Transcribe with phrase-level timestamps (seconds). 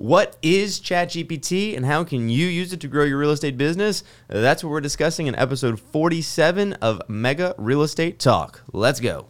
[0.00, 4.02] What is ChatGPT and how can you use it to grow your real estate business?
[4.28, 8.62] That's what we're discussing in episode 47 of Mega Real Estate Talk.
[8.72, 9.26] Let's go.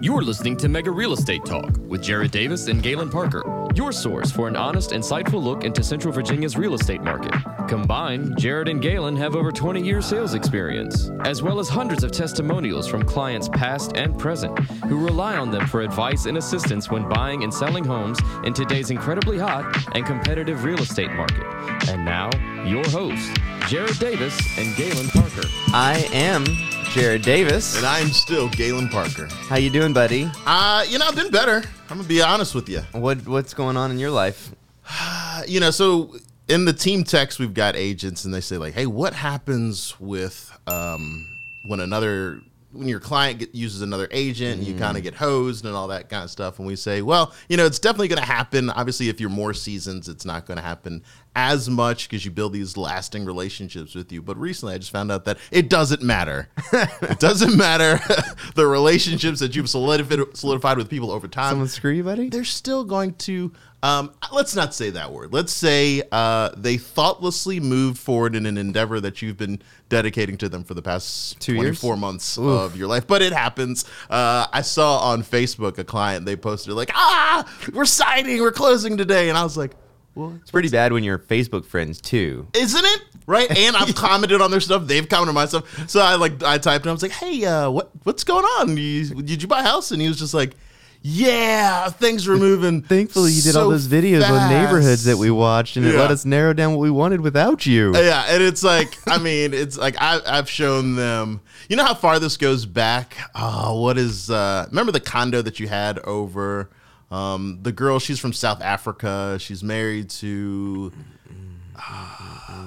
[0.00, 3.42] You're listening to Mega Real Estate Talk with Jared Davis and Galen Parker,
[3.78, 7.32] your source for an honest, insightful look into Central Virginia's real estate market.
[7.68, 12.10] Combined, Jared and Galen have over 20 years sales experience, as well as hundreds of
[12.10, 17.08] testimonials from clients past and present who rely on them for advice and assistance when
[17.08, 19.64] buying and selling homes in today's incredibly hot
[19.94, 21.44] and competitive real estate market.
[21.88, 22.30] And now,
[22.64, 23.30] your hosts,
[23.68, 25.46] Jared Davis and Galen Parker.
[25.68, 26.44] I am
[26.90, 27.76] Jared Davis.
[27.76, 29.28] And I'm still Galen Parker.
[29.48, 30.28] How you doing, buddy?
[30.46, 31.62] Uh, you know, I've been better.
[31.90, 32.80] I'm gonna be honest with you.
[32.92, 34.50] What what's going on in your life?
[35.46, 36.16] You know, so
[36.48, 40.52] in the team text, we've got agents, and they say like, "Hey, what happens with
[40.66, 41.28] um,
[41.68, 42.40] when another
[42.72, 46.08] when your client get, uses another agent, you kind of get hosed and all that
[46.08, 48.68] kind of stuff?" And we say, "Well, you know, it's definitely going to happen.
[48.70, 51.04] Obviously, if you're more seasons, it's not going to happen
[51.38, 54.20] as much because you build these lasting relationships with you.
[54.20, 56.48] But recently, I just found out that it doesn't matter.
[56.72, 58.00] it doesn't matter
[58.56, 61.52] the relationships that you've solidified, solidified with people over time.
[61.52, 62.28] Someone screw you, buddy?
[62.28, 63.52] They're still going to.
[63.84, 65.32] Um, let's not say that word.
[65.32, 70.48] Let's say uh, they thoughtlessly moved forward in an endeavor that you've been dedicating to
[70.48, 72.00] them for the past Two 24 years?
[72.00, 73.06] months of your life.
[73.06, 73.84] But it happens.
[74.10, 78.96] Uh, I saw on Facebook a client, they posted like, ah, we're signing, we're closing
[78.96, 79.28] today.
[79.28, 79.76] And I was like,
[80.18, 82.46] well, It's pretty bad when you're Facebook friends too.
[82.54, 83.02] isn't it?
[83.26, 83.50] Right?
[83.56, 84.86] And i've commented on their stuff.
[84.86, 85.88] They've commented on my stuff.
[85.88, 88.76] So i like i typed and i was like hey uh what what's going on?
[88.76, 89.90] You, did you buy a house?
[89.92, 90.54] And he was just like
[91.00, 95.76] yeah things are moving Thankfully, you did all those videos on neighborhoods that we watched,
[95.76, 97.94] and it let us narrow down what we wanted without you.
[97.96, 101.94] yeah and it's like i mean it's like I, i've shown them you know how
[101.94, 103.16] far this goes back?
[103.34, 106.70] Oh what is uh remember the condo that you had over
[107.10, 110.92] um the girl she's from south africa she's married to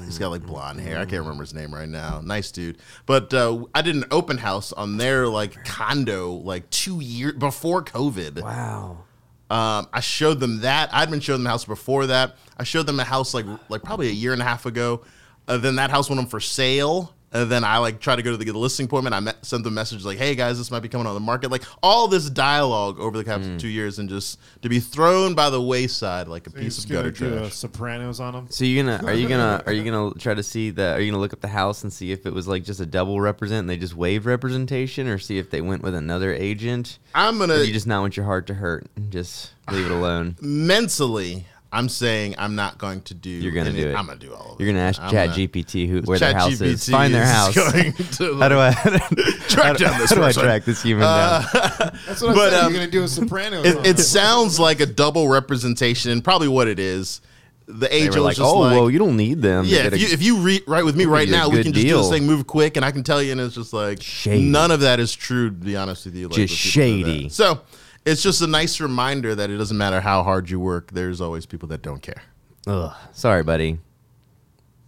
[0.05, 0.97] He's got like blonde hair.
[0.97, 2.21] I can't remember his name right now.
[2.21, 2.77] Nice dude.
[3.05, 7.83] But uh, I did an open house on their like condo like two years before
[7.83, 8.41] COVID.
[8.41, 9.03] Wow.
[9.49, 10.93] Um, I showed them that.
[10.93, 12.37] I'd been showing them a house before that.
[12.57, 15.01] I showed them a house like like probably a year and a half ago.
[15.47, 17.13] Uh, then that house went on for sale.
[17.33, 19.15] And then I like try to go to the, the listing appointment.
[19.15, 21.21] I met, sent them a message like, "Hey guys, this might be coming on the
[21.21, 23.59] market." Like all this dialogue over the past mm.
[23.59, 26.87] two years, and just to be thrown by the wayside like a You're piece just
[26.87, 27.53] of gutter gonna a trash.
[27.53, 28.47] Sopranos on them.
[28.49, 31.11] So you gonna are you gonna are you gonna try to see the are you
[31.11, 33.61] gonna look up the house and see if it was like just a double represent
[33.61, 36.99] and they just waived representation or see if they went with another agent?
[37.15, 39.91] I'm gonna do you just not want your heart to hurt and just leave it
[39.91, 40.35] alone?
[40.41, 43.29] mentally, I'm saying I'm not going to do.
[43.29, 43.95] You're gonna any- do it.
[43.95, 44.63] I'm gonna do all of it.
[44.63, 46.89] You're gonna ask I'm Chat gonna- GPT who where their house is.
[46.89, 47.55] Find their house.
[47.55, 48.73] going to, How do I
[49.47, 51.43] Track down this How do I track this human down?
[51.53, 52.63] That's what I But, said.
[52.63, 53.65] um, You're gonna do a Sopranos.
[53.65, 53.97] It, on it 'em.
[53.97, 57.21] sounds like a double representation, probably what it is.
[57.67, 59.63] The They agent was like, just oh like, well, you don't need them.
[59.65, 61.47] Yeah, if a- you if you re- write with me right give you a now,
[61.49, 62.01] we can just do deal.
[62.01, 64.43] this thing, move quick, and I can tell you, and it's just like Shady.
[64.43, 65.49] none of that is true.
[65.49, 67.29] To be honest with you, like, Just with people that- shady.
[67.29, 67.61] So
[68.05, 70.91] it's just a nice reminder that it doesn't matter how hard you work.
[70.91, 72.23] There's always people that don't care.
[72.67, 73.79] Ugh, sorry, buddy.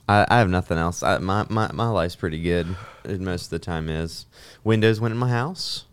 [0.07, 1.01] I, I have nothing else.
[1.01, 2.75] I, my, my my life's pretty good.
[3.07, 4.25] Most of the time is.
[4.63, 5.85] Windows went in my house.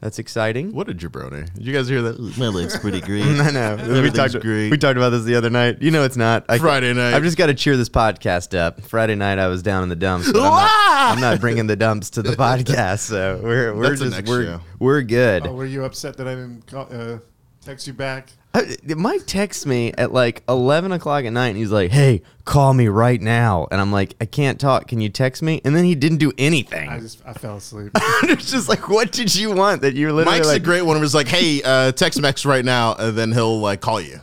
[0.00, 0.72] That's exciting.
[0.72, 1.52] What a jabroni!
[1.54, 2.20] Did you guys hear that?
[2.38, 3.24] My life's pretty great.
[3.24, 3.74] I know.
[3.76, 4.70] We Everything's talked, great.
[4.70, 5.82] we talked about this the other night.
[5.82, 6.44] You know it's not.
[6.48, 7.14] I, Friday night.
[7.14, 8.80] I've just got to cheer this podcast up.
[8.82, 10.30] Friday night I was down in the dumps.
[10.30, 10.70] But I'm, not,
[11.16, 13.00] I'm not bringing the dumps to the podcast.
[13.00, 14.60] So we're we're That's the just next we're show.
[14.78, 15.46] we're good.
[15.48, 17.18] Oh, were you upset that I didn't call, uh,
[17.64, 18.28] text you back?
[18.58, 22.72] I- Mike texts me at like 11 o'clock at night and he's like, hey, call
[22.74, 23.66] me right now.
[23.70, 24.88] And I'm like, I can't talk.
[24.88, 25.60] Can you text me?
[25.64, 26.88] And then he didn't do anything.
[26.88, 27.90] I just I fell asleep.
[28.24, 30.96] it's just like, what did you want that you're literally Mike's like, a great one.
[30.96, 34.20] Where it's like, hey, uh, text Max right now, and then he'll like call you.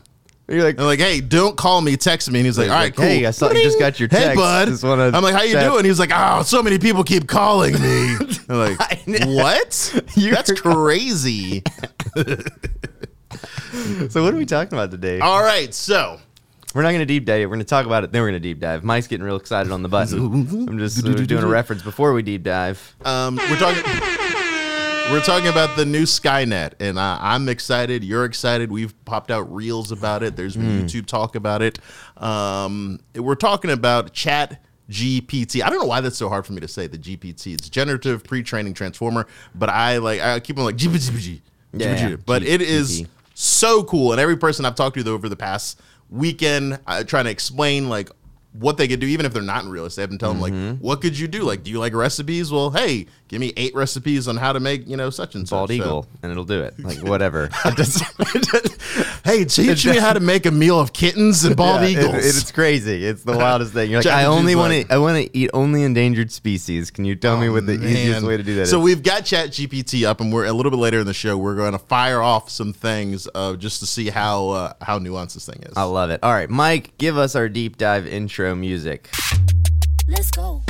[0.48, 2.40] you're like, And like, hey, don't call me, text me.
[2.40, 3.06] And he's like, all right, like, cool.
[3.06, 4.28] hey, I saw you just got your text.
[4.30, 4.68] Hey, bud.
[4.68, 5.86] Just I'm like, how you chat." doing?
[5.86, 8.16] He's like, oh, so many people keep calling me.
[8.50, 8.78] I'm like,
[9.26, 10.02] what?
[10.18, 11.64] That's crazy.
[14.10, 15.20] so what are we talking about today?
[15.20, 16.20] all right, so
[16.74, 17.42] We're not going to deep dive.
[17.42, 18.12] We're going to talk about it.
[18.12, 18.84] Then we're going to deep dive.
[18.84, 20.20] Mike's getting real excited on the button.
[20.70, 22.96] I'm just uh, doing a reference before we deep dive.
[23.06, 23.84] um, we're talking.
[25.12, 28.04] We're talking about the new Skynet, and uh, I'm excited.
[28.04, 28.72] You're excited.
[28.72, 30.36] We've popped out reels about it.
[30.36, 31.78] There's been YouTube talk about it.
[32.18, 35.62] Um, we're talking about Chat GPT.
[35.62, 36.88] I don't know why that's so hard for me to say.
[36.88, 37.54] The GPT.
[37.54, 41.42] It's generative pre-training transformer, but I like I keep on like GPT.
[41.74, 42.16] Yeah, yeah.
[42.26, 43.06] But it is.
[43.36, 45.80] So cool, and every person I've talked to over the past
[46.10, 48.10] weekend, uh, trying to explain like
[48.54, 50.04] what they could do, even if they're not in real estate.
[50.04, 50.72] I've been telling them Mm-hmm.
[50.76, 51.44] like, what could you do?
[51.44, 52.52] Like, do you like recipes?
[52.52, 55.70] Well, hey, give me eight recipes on how to make you know such and Bald
[55.70, 55.78] such.
[55.78, 56.76] So- eagle, and it'll do it.
[56.86, 57.50] Like whatever.
[59.26, 62.16] hey, teach me how to make a meal of kittens and bald Yeah, eagles.
[62.16, 63.06] it- it's crazy.
[63.06, 63.90] It's the wildest thing.
[63.90, 64.94] You're like, Jack I only want to.
[64.94, 66.92] I want to eat only endangered species.
[66.92, 68.84] Can you tell me what the easiest way to do that So is?
[68.84, 71.38] we've got Chat GPT up, and we're a little bit later in the show.
[71.38, 75.34] We're going to fire off some things uh, just to see how uh, how nuanced
[75.34, 75.74] this thing is.
[75.76, 76.20] I love it.
[76.24, 79.10] All right, Mike, give us our deep dive intro music.
[80.08, 80.62] Let's go.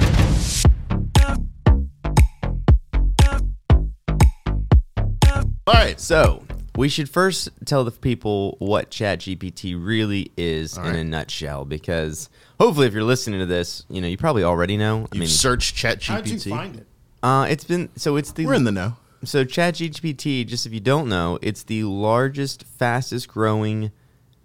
[5.67, 6.45] All right, So
[6.75, 12.29] we should first tell the people what ChatGPT really is in a nutshell, because
[12.59, 15.07] hopefully, if you're listening to this, you know you probably already know.
[15.11, 16.05] I you mean, search ChatGPT.
[16.05, 16.87] How'd you find it?
[17.23, 18.97] uh, it's been so it's the We're in the know.
[19.23, 23.91] So ChatGPT, just if you don't know, it's the largest, fastest growing,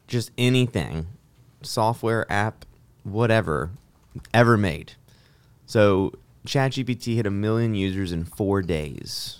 [0.06, 1.06] just anything,
[1.60, 2.64] software app,
[3.02, 3.72] whatever,
[4.32, 4.94] ever made.
[5.66, 6.14] So
[6.46, 9.39] ChatGPT hit a million users in four days.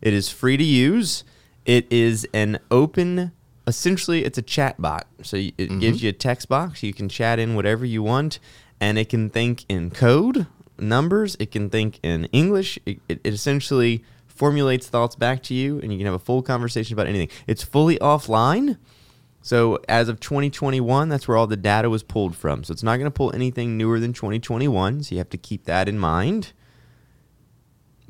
[0.00, 1.22] it is free to use.
[1.64, 3.32] It is an open,
[3.66, 5.06] essentially, it's a chat bot.
[5.22, 6.04] So it gives mm-hmm.
[6.04, 6.82] you a text box.
[6.82, 8.38] You can chat in whatever you want,
[8.80, 10.46] and it can think in code,
[10.78, 11.36] numbers.
[11.38, 12.78] It can think in English.
[12.84, 16.42] It, it, it essentially formulates thoughts back to you, and you can have a full
[16.42, 17.28] conversation about anything.
[17.46, 18.78] It's fully offline.
[19.42, 22.64] So as of 2021, that's where all the data was pulled from.
[22.64, 25.02] So it's not going to pull anything newer than 2021.
[25.02, 26.52] So you have to keep that in mind.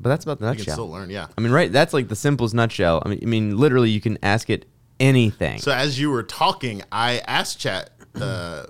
[0.03, 1.27] But that's about the You can still learn, yeah.
[1.37, 1.71] I mean, right?
[1.71, 3.01] That's like the simplest nutshell.
[3.05, 4.65] I mean, I mean, literally, you can ask it
[4.99, 5.59] anything.
[5.59, 8.65] So as you were talking, I asked Chat uh,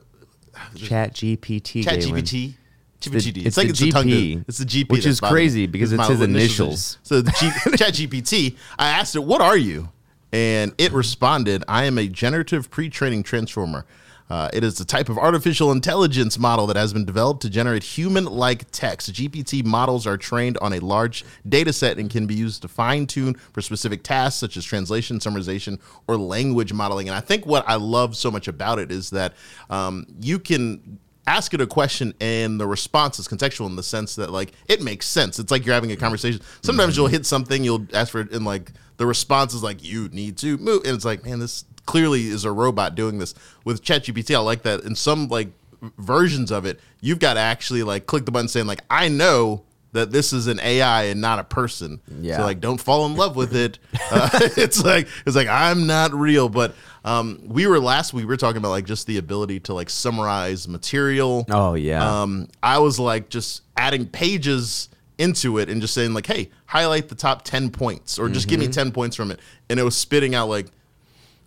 [0.76, 1.84] Chat GPT.
[1.84, 2.00] Chat.
[2.00, 2.56] GPT.
[3.02, 3.46] GPT.
[3.46, 4.06] it's like the it's a tongue.
[4.06, 7.00] GP, It's the GP, which that's is crazy because it's my his initials.
[7.04, 8.56] So the G, Chat GPT.
[8.80, 9.90] I asked it, "What are you?"
[10.32, 13.86] And it responded, "I am a generative pre-training transformer."
[14.30, 17.84] Uh, it is the type of artificial intelligence model that has been developed to generate
[17.84, 19.12] human like text.
[19.14, 23.06] GPT models are trained on a large data set and can be used to fine
[23.06, 27.08] tune for specific tasks such as translation, summarization, or language modeling.
[27.10, 29.34] And I think what I love so much about it is that
[29.70, 34.16] um, you can ask it a question and the response is contextual in the sense
[34.16, 35.40] that like it makes sense.
[35.40, 36.42] It's like you're having a conversation.
[36.62, 40.10] Sometimes you'll hit something, you'll ask for it, and like the response is like you
[40.10, 43.34] need to move, and it's like man, this clearly is a robot doing this.
[43.66, 44.82] With ChatGPT, I like that.
[44.82, 45.50] In some like
[45.98, 49.64] versions of it, you've got to actually like click the button saying like I know.
[49.92, 52.02] That this is an AI and not a person.
[52.20, 52.38] Yeah.
[52.38, 53.78] So like, don't fall in love with it.
[54.10, 54.28] Uh,
[54.58, 56.50] it's like it's like I'm not real.
[56.50, 56.74] But
[57.06, 59.92] um, we were last week we were talking about like just the ability to like
[59.92, 61.46] summarize material.
[61.48, 62.22] Oh, yeah.
[62.24, 64.90] Um, I was like just adding pages
[65.20, 68.60] into it and just saying like, hey, highlight the top ten points or just give
[68.60, 70.68] me ten points from it, and it was spitting out like,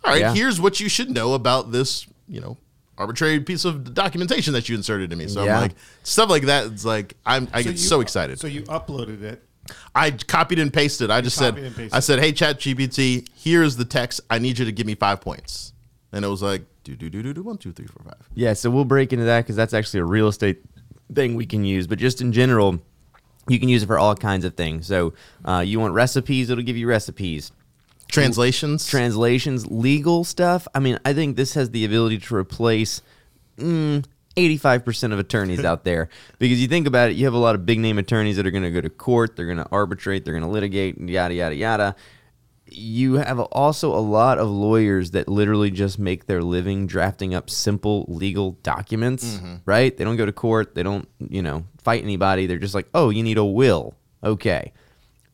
[0.03, 0.21] all right.
[0.21, 0.33] Yeah.
[0.33, 2.57] here's what you should know about this, you know.
[2.97, 5.27] Arbitrary piece of documentation that you inserted to me.
[5.27, 5.55] So Yeah.
[5.57, 6.65] I'm like stuff like that.
[6.67, 8.39] It's like I'm I get you- so excited.
[8.39, 9.43] So you uploaded it.
[9.93, 11.11] I copied and pasted.
[11.11, 11.93] I just said, copied and pasted.
[11.93, 14.21] I said, hey, Chat GPT, here's the text.
[14.29, 15.73] I need you to give me five points.
[16.13, 18.29] And it was like, do, do, do, do, do, one, two, three, four, five.
[18.33, 20.61] Yeah, so we'll break into that because that's actually a real estate
[21.13, 21.85] thing we can use.
[21.85, 22.79] But just in general,
[23.49, 24.87] you can use it for all kinds of things.
[24.87, 25.13] So
[25.43, 27.51] uh, you want recipes, it'll give you recipes.
[28.07, 28.87] Translations.
[28.87, 30.67] Translations, legal stuff.
[30.73, 33.01] I mean, I think this has the ability to replace
[33.57, 34.03] mm,
[34.35, 36.09] 85% of attorneys out there.
[36.39, 38.51] Because you think about it, you have a lot of big name attorneys that are
[38.51, 41.55] going to go to court, they're going to arbitrate, they're going to litigate, yada, yada,
[41.55, 41.95] yada.
[42.69, 47.49] You have also a lot of lawyers that literally just make their living drafting up
[47.49, 49.95] simple legal documents, right?
[49.95, 52.45] They don't go to court, they don't, you know, fight anybody.
[52.45, 53.95] They're just like, oh, you need a will.
[54.23, 54.73] Okay.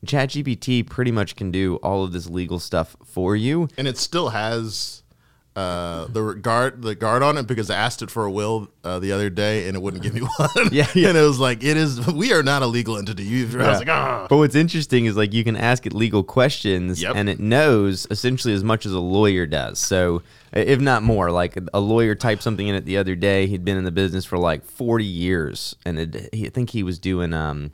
[0.06, 3.68] ChatGPT pretty much can do all of this legal stuff for you.
[3.76, 5.02] and it still has
[5.56, 8.98] uh, the guard the guard on it because I asked it for a will uh,
[8.98, 10.48] the other day and it wouldn't give me one.
[10.72, 11.08] Yeah, yeah.
[11.10, 12.04] and it was like it is.
[12.08, 13.22] We are not a legal entity.
[13.22, 14.26] You, I was like, ah.
[14.28, 17.14] But what's interesting is like you can ask it legal questions Yep.
[17.14, 19.78] and it knows essentially as much as a lawyer does.
[19.78, 23.46] So if not more, like a lawyer typed something in it the other day.
[23.46, 26.82] He'd been in the business for like 40 years and it, he, I think he
[26.82, 27.70] was doing um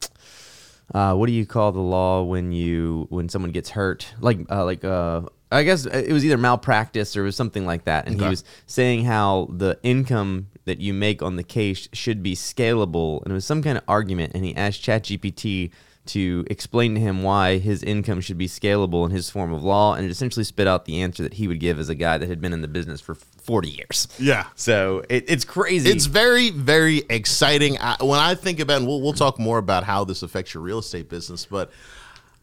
[0.95, 4.13] uh, what do you call the law when you when someone gets hurt?
[4.21, 7.85] Like uh, like uh, I guess it was either malpractice or it was something like
[7.85, 8.07] that.
[8.07, 12.35] And he was saying how the income that you make on the case should be
[12.35, 14.33] scalable, and it was some kind of argument.
[14.35, 15.71] And he asked ChatGPT
[16.13, 19.95] to explain to him why his income should be scalable in his form of law,
[19.95, 22.29] and it essentially spit out the answer that he would give as a guy that
[22.29, 24.09] had been in the business for 40 years.
[24.19, 24.47] yeah.
[24.55, 25.91] So it, it's crazy.
[25.91, 27.79] It's very, very exciting.
[27.79, 30.63] I, when I think about, and we'll, we'll talk more about how this affects your
[30.63, 31.71] real estate business, but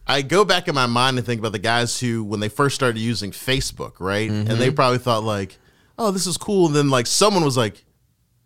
[0.08, 2.76] I go back in my mind and think about the guys who, when they first
[2.76, 4.30] started using Facebook, right?
[4.30, 4.76] And they mm-hmm.
[4.76, 5.58] probably thought, like,
[6.00, 6.68] oh, this is cool.
[6.68, 7.84] And then, like, someone was like,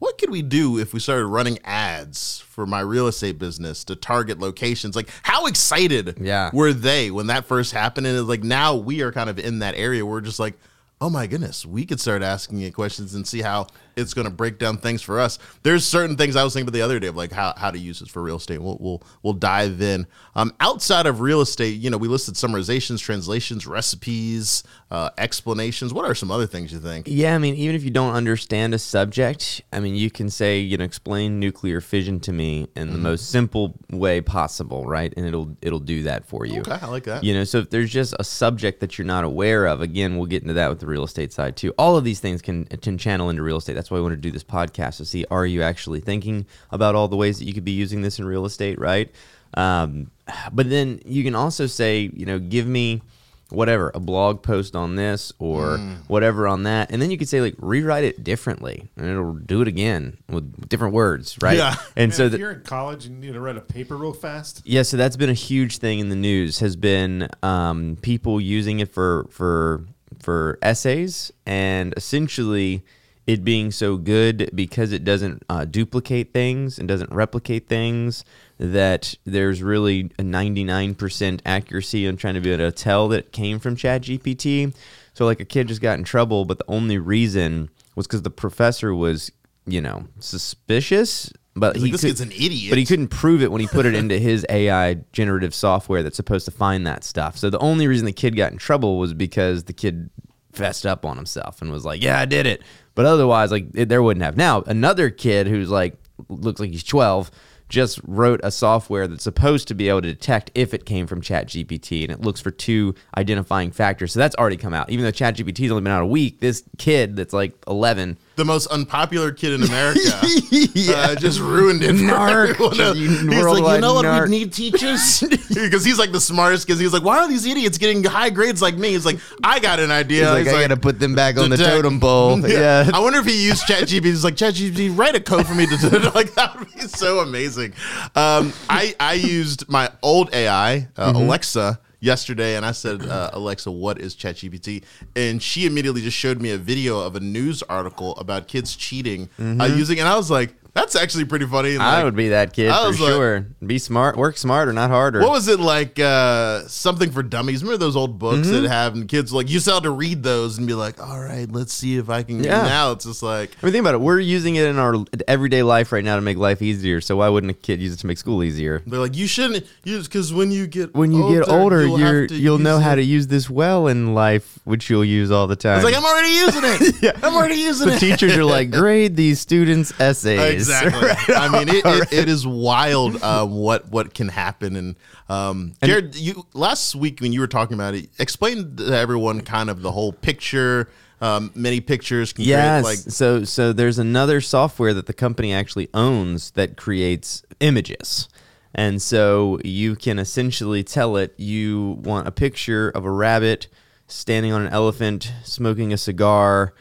[0.02, 3.96] what could we do if we started running ads for my real estate business to
[3.96, 4.96] target locations?
[4.96, 6.50] Like, how excited Yeah.
[6.52, 8.08] were they when that first happened?
[8.08, 10.56] And it's like now we are kind of in that area where we're just like,
[11.00, 14.32] oh my goodness, we could start asking it questions and see how it's going to
[14.34, 15.40] break down things for us.
[15.64, 17.80] There's certain things I was thinking about the other day of like how, how to
[17.80, 18.62] use this for real estate.
[18.62, 20.08] We'll we'll, we'll dive in.
[20.36, 25.94] Um, outside of real estate, you know, we listed summarizations, translations, recipes, uh, explanations.
[25.94, 27.06] What are some other things you think?
[27.08, 30.60] Yeah, I mean, even if you don't understand a subject, I mean, you can say,
[30.60, 32.94] you know, explain nuclear fission to me in Mm-hmm.
[32.94, 35.14] the most simple way possible, right?
[35.16, 36.62] And it'll it'll do that for you.
[36.62, 37.24] Okay, I like that.
[37.24, 40.26] You know, so if there's just a subject that you're not aware of, again, we'll
[40.26, 41.74] get into that with the real estate side too.
[41.78, 43.76] All of these things can can channel into real estate.
[43.82, 46.94] That's why I want to do this podcast to see are you actually thinking about
[46.94, 49.12] all the ways that you could be using this in real estate, right?
[49.56, 50.12] Um,
[50.54, 53.02] but then you can also say, you know, give me
[53.50, 55.98] whatever a blog post on this or Mm.
[56.08, 59.62] whatever on that and then you could say like rewrite it differently and it'll do
[59.62, 61.76] it again with different words right Yeah.
[61.98, 63.98] and Man, so if the, you're in college and you need to write a paper
[63.98, 66.60] real fast, yeah, so that's been a huge thing in the news.
[66.60, 69.84] Has been um, people using it for for
[70.20, 72.84] for essays, and essentially
[73.28, 78.26] it being so good because it doesn't uh, duplicate things and doesn't replicate things.
[78.58, 83.32] That there's really a 99% accuracy on trying to be able to tell that it
[83.32, 84.76] came from ChatGPT.
[85.14, 88.30] So like a kid just got in trouble, but the only reason was because the
[88.30, 89.32] professor was,
[89.66, 91.32] you know, suspicious.
[91.56, 92.70] But Like, he this could- kid's an idiot.
[92.72, 96.16] But he couldn't prove it when he put it into his AI generative software that's
[96.16, 97.38] supposed to find that stuff.
[97.38, 100.10] So the only reason the kid got in trouble was because the kid
[100.54, 102.62] fessed up on himself and was like, "Yeah, I did it."
[102.96, 104.38] But otherwise, like it, there wouldn't have.
[104.38, 105.96] Now another kid who's like
[106.30, 107.32] looks like he's twelve
[107.70, 111.22] just wrote a software that's supposed to be able to detect if it came from
[111.22, 114.12] ChatGPT, and it looks for two identifying factors.
[114.12, 114.90] So that's already come out.
[114.90, 118.66] Even though ChatGPT's only been out a week, this kid that's like eleven the most
[118.68, 121.90] unpopular kid in America uh, just ruined it.
[121.90, 122.50] For Narc.
[122.50, 122.98] everyone.
[122.98, 125.24] You He's like, you know what narc." we need teachers?
[125.52, 126.66] Because he's like the smartest.
[126.66, 128.90] Because he's like, why are these idiots getting high grades like me?
[128.94, 130.22] He's like, I got an idea.
[130.36, 132.40] He's like, I gotta put them back on the totem pole.
[132.50, 132.90] Yeah.
[132.94, 134.06] I wonder if he used ChatGPT.
[134.06, 135.90] He's like, ChatGPT, write a code for me to do.
[136.16, 137.74] Like that would be so amazing.
[138.16, 141.16] Um, I I used my old AI uh, Mm-hmm.
[141.18, 144.84] Alexa yesterday, and I said, uh, Alexa, what is ChatGPT?
[145.16, 149.30] And she immediately just showed me a video of a news article about kids cheating
[149.40, 151.72] uh, using, and I was like, that's actually pretty funny.
[151.72, 151.82] Mm-hmm.
[151.82, 153.48] I would be that kid I for was like- sure.
[153.66, 155.20] Be smart, work smarter, not harder.
[155.22, 156.00] What was it like?
[156.00, 157.62] Uh, something for dummies.
[157.64, 158.64] Remember those old books Mm-hmm.
[158.64, 161.20] that have and kids like you still had to read those and be like, all
[161.20, 162.44] right, let's see if I can.
[162.44, 162.64] Yeah.
[162.64, 164.02] Now it's just like I mean, think about it.
[164.02, 164.96] We're using it in our
[165.28, 167.02] everyday life right now to make life easier.
[167.02, 168.82] So why wouldn't a kid use it to make school easier?
[168.88, 172.26] they're like you shouldn't use because when you get When you get older, you'll, you're,
[172.26, 175.56] you'll know use how to use this well in life, which you'll use all the
[175.56, 175.76] time.
[175.78, 176.96] It's like I'm already using it.
[177.04, 178.00] yeah, I'm already using so it.
[178.00, 180.61] teachers are like, grade these students' essays.
[180.72, 181.36] Exactly.
[181.36, 184.76] I mean, it, it, it is wild um, what what can happen.
[184.76, 184.96] And
[185.30, 189.70] um, Jared, you last week when you were talking about it, explain to everyone kind
[189.70, 190.90] of the whole picture.
[191.22, 192.82] Um, many pictures can Yes.
[192.84, 198.28] create like so so there's another software that the company actually owns that creates images.
[198.74, 203.68] And so you can essentially tell it you want a picture of a rabbit
[204.08, 206.74] standing on an elephant smoking a cigar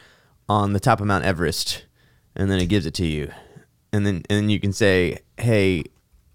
[0.49, 1.83] on the top of Mount Everest
[2.35, 3.29] and then it gives it to you.
[3.93, 5.83] And then and then you can say, "Hey,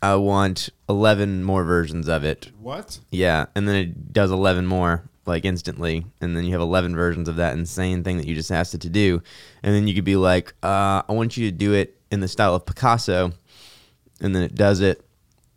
[0.02, 2.98] I want 11 more versions of it." what?
[3.10, 7.28] Yeah, and then it does 11 more like instantly, and then you have 11 versions
[7.28, 9.22] of that insane thing that you just asked it to do,
[9.62, 12.28] and then you could be like, uh, "I want you to do it in the
[12.28, 13.32] style of Picasso,"
[14.20, 15.04] and then it does it,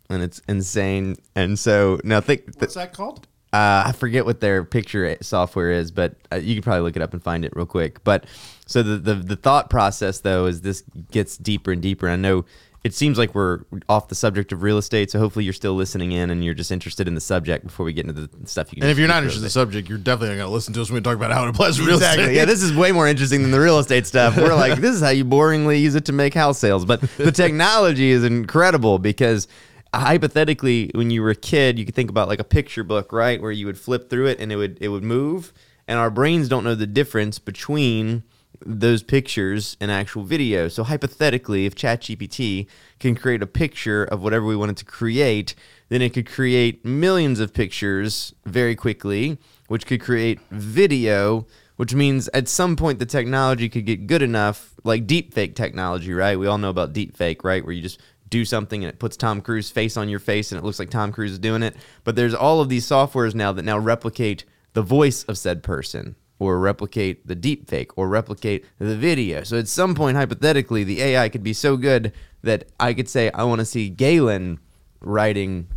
[0.08, 1.16] and it's insane.
[1.36, 3.28] And so now think, th- What's that called?
[3.52, 7.02] Uh, I forget what their picture software is, but uh, you can probably look it
[7.02, 8.02] up and find it real quick.
[8.04, 8.24] But
[8.66, 12.06] so the, the the thought process though is this gets deeper and deeper.
[12.06, 12.44] And I know
[12.82, 16.12] it seems like we're off the subject of real estate, so hopefully you're still listening
[16.12, 18.68] in and you're just interested in the subject before we get into the stuff.
[18.72, 20.54] You can And if you're not interested in the subject, you're definitely not going to
[20.54, 22.22] listen to us when we talk about how it applies to real Exactly.
[22.22, 22.36] estate.
[22.36, 24.34] Yeah, this is way more interesting than the real estate stuff.
[24.36, 26.86] We're like, this is how you boringly use it to make house sales.
[26.86, 29.46] But the technology is incredible because
[29.94, 33.40] hypothetically, when you were a kid, you could think about like a picture book, right,
[33.40, 35.52] where you would flip through it and it would it would move,
[35.88, 38.22] and our brains don't know the difference between
[38.64, 40.68] those pictures and actual video.
[40.68, 42.66] So hypothetically, if ChatGPT
[42.98, 45.54] can create a picture of whatever we wanted to create,
[45.88, 52.28] then it could create millions of pictures very quickly, which could create video, which means
[52.34, 56.38] at some point the technology could get good enough, like deepfake technology, right?
[56.38, 57.64] We all know about deepfake, right?
[57.64, 57.98] Where you just
[58.30, 60.90] do something and it puts Tom Cruise's face on your face and it looks like
[60.90, 61.76] Tom Cruise is doing it.
[62.04, 66.16] But there's all of these softwares now that now replicate the voice of said person
[66.38, 69.42] or replicate the deep fake or replicate the video.
[69.42, 73.30] So at some point, hypothetically, the AI could be so good that I could say,
[73.32, 74.58] I want to see Galen
[75.00, 75.68] riding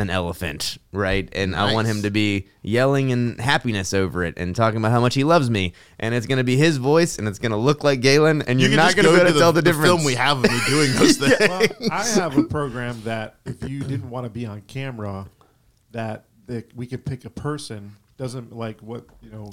[0.00, 1.28] an elephant, right?
[1.32, 5.00] And I want him to be yelling in happiness over it and talking about how
[5.00, 5.74] much he loves me.
[5.98, 8.42] And it's going to be his voice and it's going to look like Galen.
[8.42, 9.86] And you're can not just going to be able to tell the, the difference.
[9.86, 11.38] film we have of me doing those things.
[11.40, 15.26] well, I have a program that if you didn't want to be on camera,
[15.92, 19.50] that, that we could pick a person doesn't like what you know,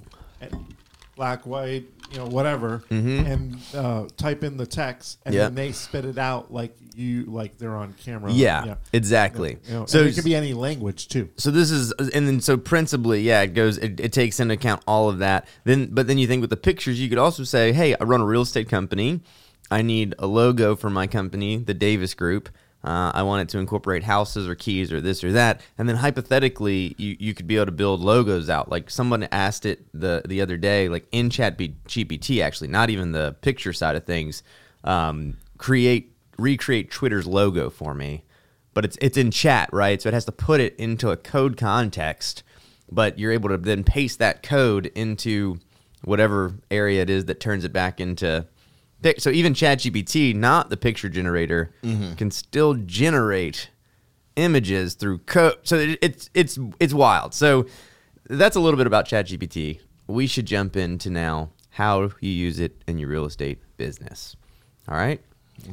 [1.18, 5.40] black, white, you know, whatever, and uh, type in the text, and Mm-hmm.
[5.42, 5.48] Yep.
[5.48, 8.32] then they spit it out like you like they're on camera.
[8.32, 9.58] Yeah, exactly.
[9.68, 11.30] You know, So so it could be any language too.
[11.38, 14.82] So this is, and then so principally, yeah, it goes, it, it takes into account
[14.88, 15.48] all of that.
[15.66, 18.22] Then, but then you think with the pictures, you could also say, hey, I run
[18.22, 19.20] a real estate company.
[19.70, 22.48] I need a logo for my company, the Davis Group.
[22.88, 25.62] Uh, I want it to incorporate houses or keys or this or that.
[25.78, 28.70] And then hypothetically, you, you could be able to build logos out.
[28.70, 33.12] Like someone asked it the the other day, like in Chat GPT, actually, not even
[33.12, 34.42] the picture side of things.
[34.84, 38.24] Um, create recreate Twitter's logo for me
[38.78, 40.00] but it's it's in chat, right?
[40.00, 42.44] So it has to put it into a code context,
[42.92, 45.58] but you're able to then paste that code into
[46.04, 48.46] whatever area it is that turns it back into.
[49.20, 52.16] So even ChatGPT, not the picture generator, mm-hmm.
[52.16, 53.70] can still generate
[54.36, 55.58] images through code.
[55.64, 57.34] So it, it's it's it's wild.
[57.34, 57.66] So
[58.30, 59.80] that's a little bit about ChatGPT.
[60.08, 64.36] We should jump into now how you use it in your real estate business.
[64.88, 65.22] All right.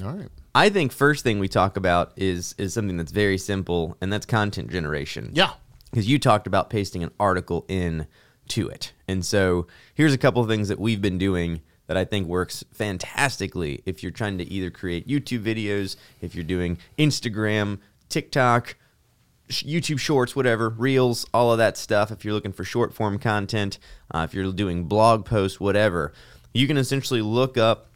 [0.03, 0.29] All right.
[0.55, 4.27] I think first thing we talk about is is something that's very simple, and that's
[4.27, 5.31] content generation.
[5.33, 5.53] Yeah.
[5.91, 8.07] because you talked about pasting an article in
[8.49, 12.05] to it, and so here's a couple of things that we've been doing that I
[12.05, 17.79] think works fantastically if you're trying to either create YouTube videos, if you're doing Instagram,
[18.09, 18.77] TikTok,
[19.51, 22.11] YouTube Shorts, whatever, Reels, all of that stuff.
[22.11, 23.79] If you're looking for short form content,
[24.11, 26.13] uh, if you're doing blog posts, whatever,
[26.53, 27.89] you can essentially look up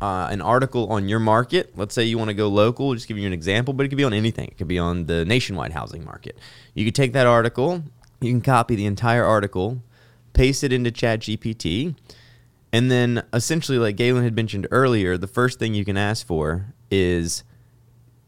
[0.00, 1.76] uh, an article on your market.
[1.76, 2.94] Let's say you want to go local.
[2.94, 4.48] Just give you an example, but it could be on anything.
[4.48, 6.38] It could be on the nationwide housing market.
[6.74, 7.84] You could take that article,
[8.20, 9.82] you can copy the entire article,
[10.32, 11.94] paste it into ChatGPT,
[12.74, 16.74] and then essentially, like Galen had mentioned earlier, the first thing you can ask for
[16.90, 17.44] is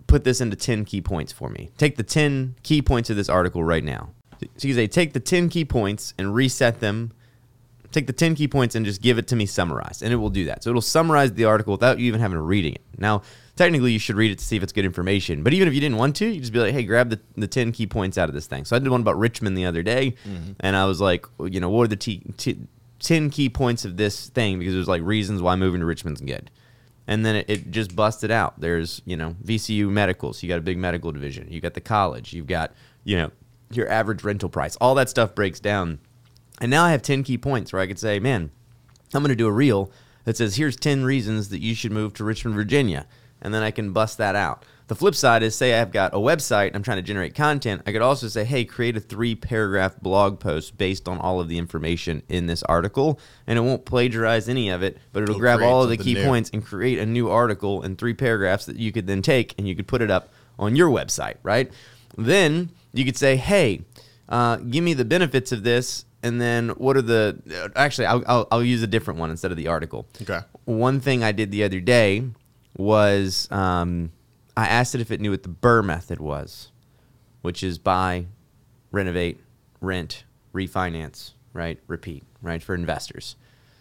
[0.06, 1.70] put this into 10 key points for me.
[1.78, 4.10] Take the 10 key points of this article right now.
[4.56, 7.10] So you say, take the 10 key points and reset them.
[7.90, 10.00] Take the 10 key points and just give it to me summarized.
[10.04, 10.62] And it will do that.
[10.62, 12.82] So it'll summarize the article without you even having to reading it.
[12.98, 13.22] Now,
[13.56, 15.42] technically, you should read it to see if it's good information.
[15.42, 17.48] But even if you didn't want to, you just be like, hey, grab the, the
[17.48, 18.64] 10 key points out of this thing.
[18.64, 20.14] So I did one about Richmond the other day.
[20.24, 20.52] Mm-hmm.
[20.60, 22.60] And I was like, you know, what are the t- t-
[23.00, 24.58] 10 key points of this thing?
[24.58, 26.50] Because it was like reasons why moving to Richmond's good
[27.06, 28.60] and then it, it just busted out.
[28.60, 31.46] There's you know VCU medical, so you got a big medical division.
[31.50, 32.32] You got the college.
[32.32, 32.72] You've got
[33.04, 33.30] you know
[33.70, 34.76] your average rental price.
[34.76, 35.98] All that stuff breaks down,
[36.60, 38.50] and now I have ten key points where I could say, man,
[39.14, 39.90] I'm going to do a reel
[40.24, 43.06] that says here's ten reasons that you should move to Richmond, Virginia,
[43.40, 44.64] and then I can bust that out.
[44.88, 47.82] The flip side is say I've got a website, I'm trying to generate content.
[47.86, 51.48] I could also say, hey, create a three paragraph blog post based on all of
[51.48, 53.18] the information in this article,
[53.48, 56.14] and it won't plagiarize any of it, but it'll, It'll grab all of the key
[56.14, 56.24] new.
[56.24, 59.66] points and create a new article in three paragraphs that you could then take and
[59.66, 61.70] you could put it up on your website, right?
[62.16, 63.82] Then you could say, hey,
[64.28, 67.40] uh, give me the benefits of this, and then what are the.
[67.52, 70.06] uh, Actually, I'll, I'll, I'll use a different one instead of the article.
[70.22, 70.40] Okay.
[70.64, 72.22] One thing I did the other day
[72.76, 74.12] was um,
[74.56, 76.70] I asked it if it knew what the Burr method was,
[77.42, 78.26] which is buy,
[78.90, 79.40] renovate,
[79.80, 81.78] rent, refinance, right?
[81.86, 82.62] Repeat, right?
[82.62, 83.36] For investors.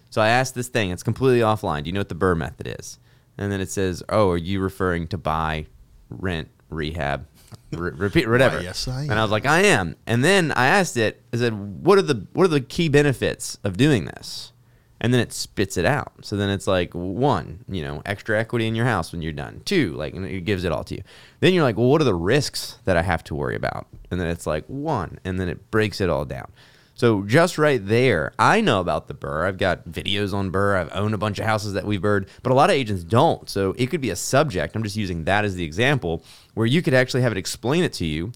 [0.10, 1.84] So I asked this thing, it's completely offline.
[1.84, 3.00] Do you know what the Burr method is?
[3.38, 5.68] And then it says, Oh, are you referring to buy,
[6.10, 7.28] rent, rehab,
[7.72, 8.62] re- repeat, whatever.
[8.62, 9.12] yes, I am.
[9.12, 9.96] And I was like, I am.
[10.06, 11.22] And then I asked it.
[11.34, 14.52] I said, what are the what are the key benefits of doing this?
[15.02, 16.14] And then it spits it out.
[16.22, 19.62] So then it's like one, you know, extra equity in your house when you're done.
[19.66, 21.04] Two, like and it gives it all to you.
[21.42, 23.88] Then you're like, well, what are the risks that I have to worry about?
[24.10, 26.52] And then it's like one, and then it breaks it all down.
[26.98, 29.46] So just right there, I know about the Burr.
[29.46, 30.78] I've got videos on Burr.
[30.78, 33.50] I've owned a bunch of houses that we've Burred, but a lot of agents don't.
[33.50, 34.76] So it could be a subject.
[34.76, 37.92] I'm just using that as the example where you could actually have it explain it
[37.94, 38.32] to you.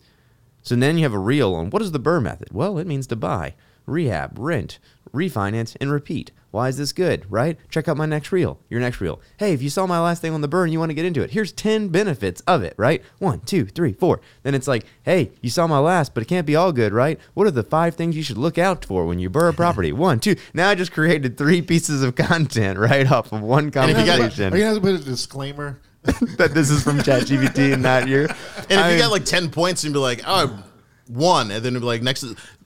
[0.61, 2.49] So then you have a reel on what is the Burr method?
[2.51, 3.53] Well, it means to buy,
[3.85, 4.77] rehab, rent,
[5.13, 6.31] refinance, and repeat.
[6.51, 7.57] Why is this good, right?
[7.69, 8.59] Check out my next reel.
[8.69, 9.21] Your next reel.
[9.37, 11.21] Hey, if you saw my last thing on the burn, you want to get into
[11.21, 11.31] it.
[11.31, 13.03] Here's 10 benefits of it, right?
[13.19, 14.19] One, two, three, four.
[14.41, 17.19] Then it's like, hey, you saw my last, but it can't be all good, right?
[17.35, 19.91] What are the five things you should look out for when you burr a property?
[19.99, 20.35] One, two.
[20.53, 24.19] Now I just created three pieces of content right off of one if you got-
[24.19, 25.79] conversation Are you gonna put a disclaimer?
[26.37, 28.21] that this is from ChatGPT and not you.
[28.69, 30.63] And if you got like ten points and be like, oh,
[31.07, 32.25] one, and then it'd be like next,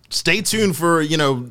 [0.10, 1.50] stay tuned for you know,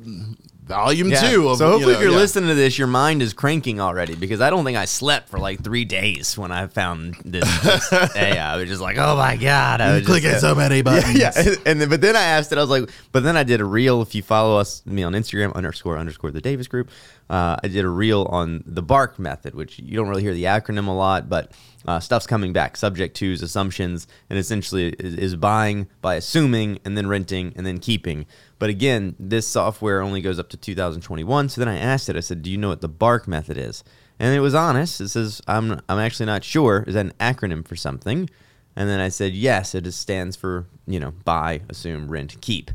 [0.73, 1.49] volume two.
[1.49, 2.17] Of, so hopefully, you know, if you're yeah.
[2.17, 5.39] listening to this, your mind is cranking already because I don't think I slept for
[5.39, 7.45] like three days when I found this.
[7.61, 8.55] this AI.
[8.55, 9.81] I was just like, oh my god!
[9.81, 11.19] I was clicking just, so many buttons.
[11.19, 11.55] Yeah, yeah.
[11.67, 12.59] And then, but then I asked it.
[12.59, 14.03] I was like, but then I did a reel.
[14.03, 16.91] If you follow us, me on Instagram underscore underscore the Davis Group,
[17.33, 20.45] uh, I did a reel on the Bark method, which you don't really hear the
[20.45, 21.51] acronym a lot, but
[21.87, 22.77] uh, stuff's coming back.
[22.77, 27.79] Subject twos, assumptions, and essentially is, is buying by assuming, and then renting, and then
[27.79, 28.27] keeping.
[28.59, 31.49] But again, this software only goes up to 2021.
[31.49, 32.17] So then I asked it.
[32.17, 33.83] I said, "Do you know what the Bark method is?"
[34.19, 35.01] And it was honest.
[35.01, 36.85] It says, "I'm I'm actually not sure.
[36.87, 38.29] Is that an acronym for something?"
[38.77, 42.71] And then I said, yes, it stands for, you know, buy, assume, rent, keep.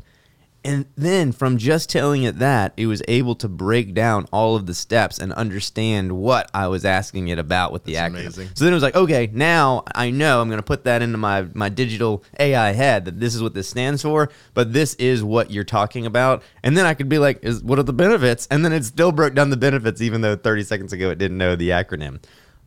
[0.64, 4.66] And then from just telling it that, it was able to break down all of
[4.66, 8.20] the steps and understand what I was asking it about with the That's acronym.
[8.20, 8.48] amazing.
[8.54, 11.16] So then it was like, okay, now I know I'm going to put that into
[11.16, 15.22] my, my digital AI head that this is what this stands for, but this is
[15.22, 16.42] what you're talking about.
[16.64, 18.48] And then I could be like, is what are the benefits?
[18.50, 21.38] And then it still broke down the benefits, even though 30 seconds ago it didn't
[21.38, 22.20] know the acronym.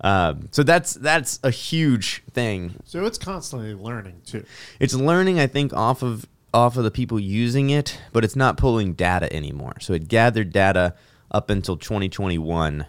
[0.04, 4.44] Um, so that's that's a huge thing So it's constantly learning too.
[4.80, 8.58] it's learning i think off of off of the people using it but it's not
[8.58, 10.94] pulling data anymore so it gathered data
[11.32, 12.86] up until 2021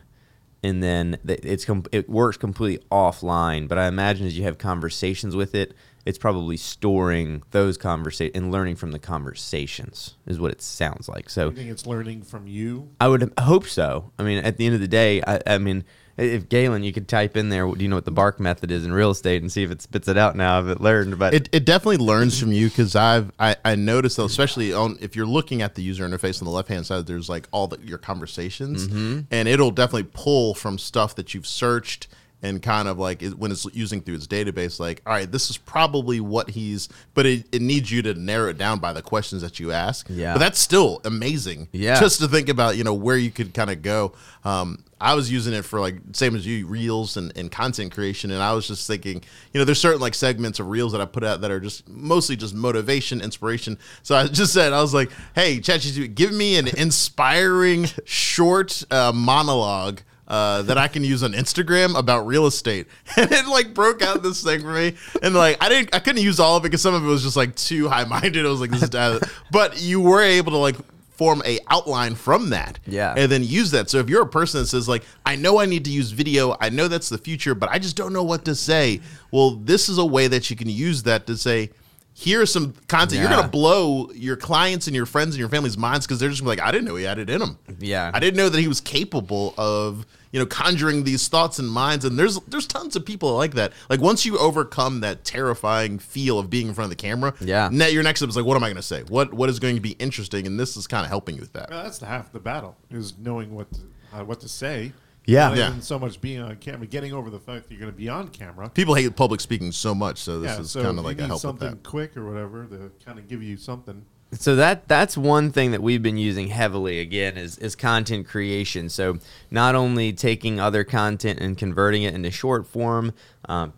[0.64, 5.54] and then it's it works completely offline but i imagine as you have conversations with
[5.54, 11.08] it it's probably storing those conversations and learning from the conversations is what it sounds
[11.08, 12.90] like so You think it's learning from you?
[13.00, 14.10] I would hope so.
[14.18, 15.84] I mean, at the end of the day, I, I mean,
[16.16, 18.84] if Galen, you could type in there, do you know what the bark method is
[18.84, 21.18] in real estate, and see if it spits it out now if it learned.
[21.18, 24.98] But It, it definitely learns from you because I've I, I noticed though, especially on
[25.00, 27.66] if you're looking at the user interface on the left hand side, there's like all
[27.68, 28.86] the, your conversations,
[29.30, 32.08] and it'll definitely pull from stuff that you've searched
[32.44, 35.48] and kind of like it, when it's using through its database, like all right, this
[35.48, 39.00] is probably what he's, but it, it needs you to narrow it down by the
[39.02, 40.06] questions that you ask.
[40.10, 40.34] Yeah.
[40.34, 41.68] but that's still amazing.
[41.70, 42.00] Yeah.
[42.00, 44.12] just to think about you know where you could kind of go.
[44.44, 48.30] Um, I was using it for like same as you reels and, and content creation,
[48.30, 51.06] and I was just thinking, you know, there's certain like segments of reels that I
[51.06, 53.78] put out that are just mostly just motivation, inspiration.
[54.04, 59.12] So I just said, I was like, hey, ChatGPT, give me an inspiring short uh,
[59.12, 60.00] monologue.
[60.28, 62.86] Uh, that I can use on Instagram about real estate,
[63.18, 66.22] and it like broke out this thing for me, and like I didn't, I couldn't
[66.22, 68.46] use all of it because some of it was just like too high minded.
[68.46, 70.76] I was like, this is, but you were able to like
[71.22, 73.14] form a outline from that, Yeah.
[73.16, 73.88] and then use that.
[73.88, 76.56] So if you're a person that says like, I know I need to use video,
[76.60, 79.00] I know that's the future, but I just don't know what to say.
[79.30, 81.70] Well, this is a way that you can use that to say,
[82.12, 83.20] here's some content.
[83.20, 86.42] You're gonna blow your clients and your friends and your family's minds because they're just
[86.42, 87.56] gonna be like, I didn't know he had it in him.
[87.78, 88.10] Yeah.
[88.12, 92.04] I didn't know that he was capable of you know conjuring these thoughts and minds.
[92.04, 93.72] And there's there's tons of people like that.
[93.88, 97.68] Like once you overcome that terrifying feel of being in front of the camera, Yeah.
[97.70, 99.02] ne- your next step is like, what am I gonna say?
[99.08, 100.46] What what is going to be interesting?
[100.46, 101.70] And this is kind of helping you with that.
[101.70, 103.80] Well, that's the half the battle is knowing what to,
[104.14, 104.92] uh, what to say.
[105.24, 105.54] Yeah.
[105.54, 105.78] Yeah.
[105.78, 108.26] so much being on camera, getting over the fact that you're going to be on
[108.28, 108.68] camera.
[108.70, 111.20] People hate public speaking so much, so this yeah, is so kind of like you
[111.20, 111.82] a need help with something that.
[111.84, 114.04] quick or whatever to kind of give you something.
[114.32, 118.88] So that that's one thing that we've been using heavily again is is content creation.
[118.88, 119.18] So
[119.50, 123.12] not only taking other content and converting it into short form,
[123.48, 123.74] um,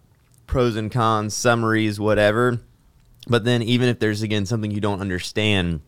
[0.46, 2.60] pros and cons, summaries, whatever.
[3.26, 5.80] But then even if there's again something you don't understand,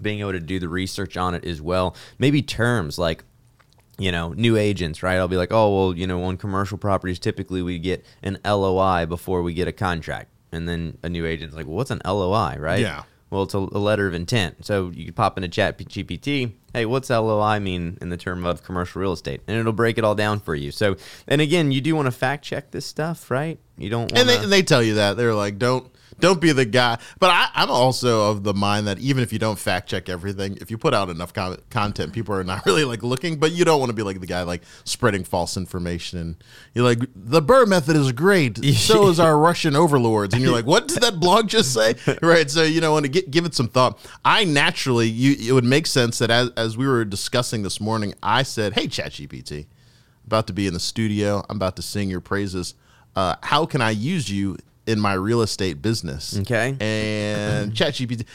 [0.00, 1.94] being able to do the research on it as well.
[2.18, 3.24] Maybe terms like
[4.00, 5.16] you know, new agents, right?
[5.16, 9.06] I'll be like, oh, well, you know, on commercial properties, typically we get an LOI
[9.06, 10.30] before we get a contract.
[10.52, 12.78] And then a new agent's like, well, what's an LOI, right?
[12.78, 13.02] Yeah.
[13.30, 14.64] Well, it's a, a letter of intent.
[14.64, 16.52] So you could pop into Chat GPT.
[16.72, 19.42] Hey, what's LOI mean in the term of commercial real estate?
[19.46, 20.70] And it'll break it all down for you.
[20.70, 23.58] So, and again, you do want to fact check this stuff, right?
[23.76, 26.52] You don't want and they, and they tell you that they're like, don't don't be
[26.52, 26.98] the guy.
[27.18, 30.58] But I, I'm also of the mind that even if you don't fact check everything,
[30.60, 33.38] if you put out enough con- content, people are not really like looking.
[33.38, 36.18] But you don't want to be like the guy like spreading false information.
[36.18, 38.58] And you're like, the Burr method is great.
[38.88, 40.32] So is our Russian overlords.
[40.32, 41.94] And you're like, what did that blog just say?
[42.22, 42.50] right.
[42.50, 43.98] So you know, want to get, give it some thought.
[44.24, 48.14] I naturally, you it would make sense that as as we were discussing this morning,
[48.22, 49.66] I said, hey, ChatGPT,
[50.26, 51.44] about to be in the studio.
[51.48, 52.74] I'm about to sing your praises.
[53.16, 54.56] Uh, how can I use you
[54.88, 56.38] in my real estate business?
[56.38, 56.76] Okay.
[56.80, 58.26] And ChatGPT.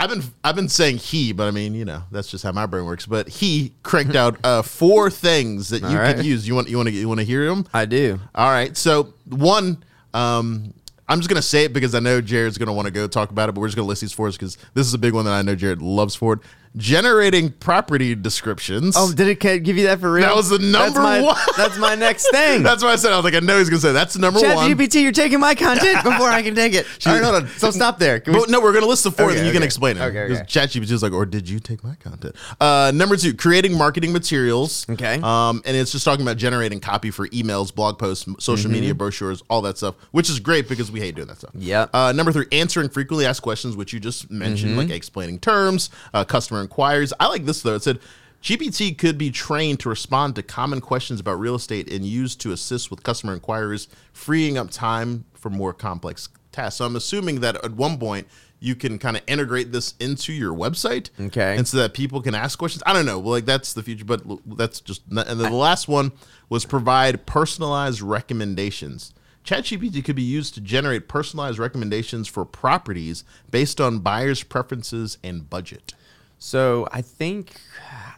[0.00, 2.66] I've been I've been saying he, but I mean you know that's just how my
[2.66, 3.04] brain works.
[3.04, 6.16] But he cranked out uh, four things that you right.
[6.16, 6.46] could use.
[6.46, 7.66] You want you want to you want to hear them?
[7.74, 8.20] I do.
[8.34, 8.76] All right.
[8.76, 9.82] So one,
[10.14, 10.72] um,
[11.08, 13.48] I'm just gonna say it because I know Jared's gonna want to go talk about
[13.48, 15.24] it, but we're just gonna list these for us because this is a big one
[15.24, 16.40] that I know Jared loves for it.
[16.78, 18.94] Generating property descriptions.
[18.96, 20.24] Oh, did it give you that for real?
[20.26, 21.36] That was the That's number my- one.
[21.56, 22.62] That's my next thing.
[22.62, 23.12] that's what I said.
[23.12, 24.70] I was like, I know he's gonna say that's number Chat one.
[24.70, 26.86] GPT, you're taking my content before I can take it.
[27.04, 27.48] All right, hold on.
[27.48, 28.20] So stop there.
[28.20, 29.66] Can we- But no, we're gonna list the four, Okay, and then you can okay.
[29.66, 30.02] explain it.
[30.02, 30.42] Okay, okay.
[30.44, 32.36] ChatGPT is like, or did you take my content?
[32.60, 34.86] Uh, number two, creating marketing materials.
[34.88, 35.18] Okay.
[35.22, 39.42] Um, and it's just talking about generating copy for emails, blog posts, social media brochures,
[39.50, 41.52] all that stuff, which is great because we hate doing that stuff.
[41.54, 41.96] Mm-hmm.
[41.96, 44.78] Uh, number three, answering frequently asked questions, which you just mentioned, Mm-hmm.
[44.78, 47.12] like explaining terms, uh, customer inquiries.
[47.18, 47.74] I like this though.
[47.74, 47.98] It said.
[48.40, 52.52] GPT could be trained to respond to common questions about real estate and used to
[52.52, 56.76] assist with customer inquiries, freeing up time for more complex tasks.
[56.76, 58.28] So I'm assuming that at one point
[58.60, 61.56] you can kind of integrate this into your website, Okay.
[61.56, 62.80] and so that people can ask questions.
[62.86, 64.22] I don't know, well, like that's the future, but
[64.56, 65.02] that's just.
[65.08, 66.12] And then the last one
[66.48, 69.12] was provide personalized recommendations.
[69.44, 75.50] ChatGPT could be used to generate personalized recommendations for properties based on buyers' preferences and
[75.50, 75.94] budget.
[76.38, 77.60] So I think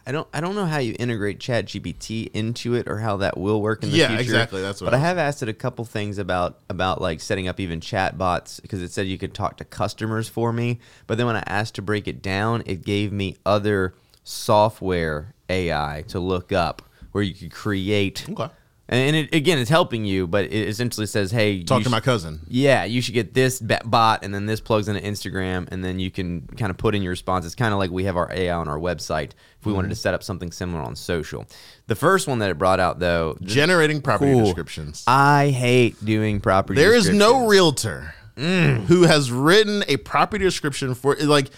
[0.05, 3.37] I don't I don't know how you integrate Chat GPT into it or how that
[3.37, 4.21] will work in the Yeah, future.
[4.21, 7.19] exactly, that's what but I I have asked it a couple things about about like
[7.19, 10.79] setting up even chat bots because it said you could talk to customers for me.
[11.07, 16.03] But then when I asked to break it down, it gave me other software AI
[16.09, 16.81] to look up
[17.11, 18.49] where you could create Okay.
[18.89, 22.01] And it, again, it's helping you, but it essentially says, "Hey, Talk to sh- my
[22.01, 22.41] cousin.
[22.47, 26.11] yeah, you should get this bot, and then this plugs into Instagram, and then you
[26.11, 27.45] can kind of put in your response.
[27.45, 29.31] It's kind of like we have our AI on our website.
[29.59, 29.91] If we wanted Mm-hmm.
[29.91, 31.45] to set up something similar on social,
[31.87, 34.43] the first one that it brought out though, Generating property cool.
[34.45, 35.03] descriptions.
[35.07, 36.81] I hate doing property.
[36.81, 41.49] There is no realtor who has written a property description for like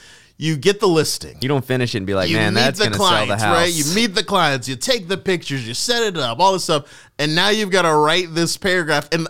[0.44, 1.38] you get the listing.
[1.40, 3.56] You don't finish it and be like, you man, that's the gonna sell the house.
[3.56, 3.72] right?
[3.72, 7.10] You meet the clients, you take the pictures, you set it up, all this stuff,
[7.18, 9.08] and now you've got to write this paragraph.
[9.14, 9.30] And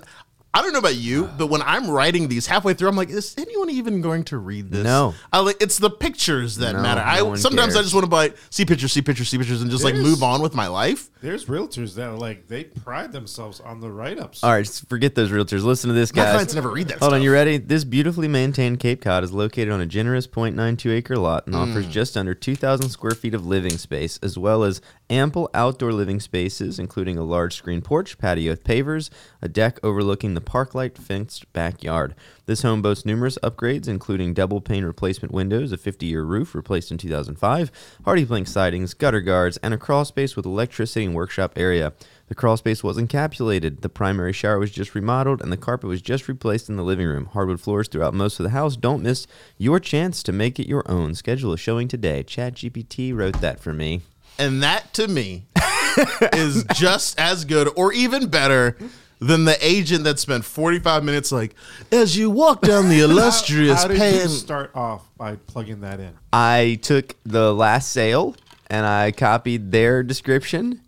[0.55, 3.33] I don't know about you, but when I'm writing these halfway through, I'm like, is
[3.39, 4.83] anyone even going to read this?
[4.83, 5.15] No.
[5.31, 7.01] I like it's the pictures that No, matter.
[7.01, 7.85] no I one sometimes I cares.
[7.85, 10.21] just want to buy see pictures, see pictures, see pictures, and just like There's- move
[10.21, 11.09] on with my life.
[11.21, 14.43] There's realtors that are like they pride themselves on the write-ups.
[14.43, 15.63] All right, just forget those realtors.
[15.63, 16.31] Listen to this, My guys.
[16.33, 16.99] clients never read that.
[16.99, 17.57] Hold on, you ready?
[17.57, 21.85] This beautifully maintained Cape Cod is located on a generous 0.92 acre lot and offers
[21.85, 21.91] mm.
[21.91, 24.81] just under 2,000 square feet of living space, as well as
[25.13, 30.34] ample outdoor living spaces, including a large screen porch, patio with pavers, a deck overlooking
[30.34, 32.15] the parklight fenced backyard.
[32.47, 36.91] This home boasts numerous upgrades, including double pane replacement windows, a 50 year roof replaced
[36.91, 37.71] in 2005,
[38.04, 41.93] HardiePlank sidings, gutter guards, and a crawl space with electricity and workshop area.
[42.28, 43.82] The crawl space was encapsulated.
[43.82, 47.06] The primary shower was just remodeled, and the carpet was just replaced in the living
[47.06, 47.26] room.
[47.28, 48.76] Hardwood floors throughout most of the house.
[48.76, 51.13] Don't miss your chance to make it your own.
[51.13, 52.23] Schedule a showing today.
[52.23, 54.02] ChatGPT wrote that for me.
[54.38, 55.46] And that to me
[56.34, 58.78] is just as good or even better
[59.19, 61.56] than the agent that spent 45 minutes like,
[61.91, 64.13] as you walk down the illustrious How did pan.
[64.15, 66.13] you start off by plugging that in?
[66.32, 68.36] I took the last sale
[68.69, 70.82] and I copied their description.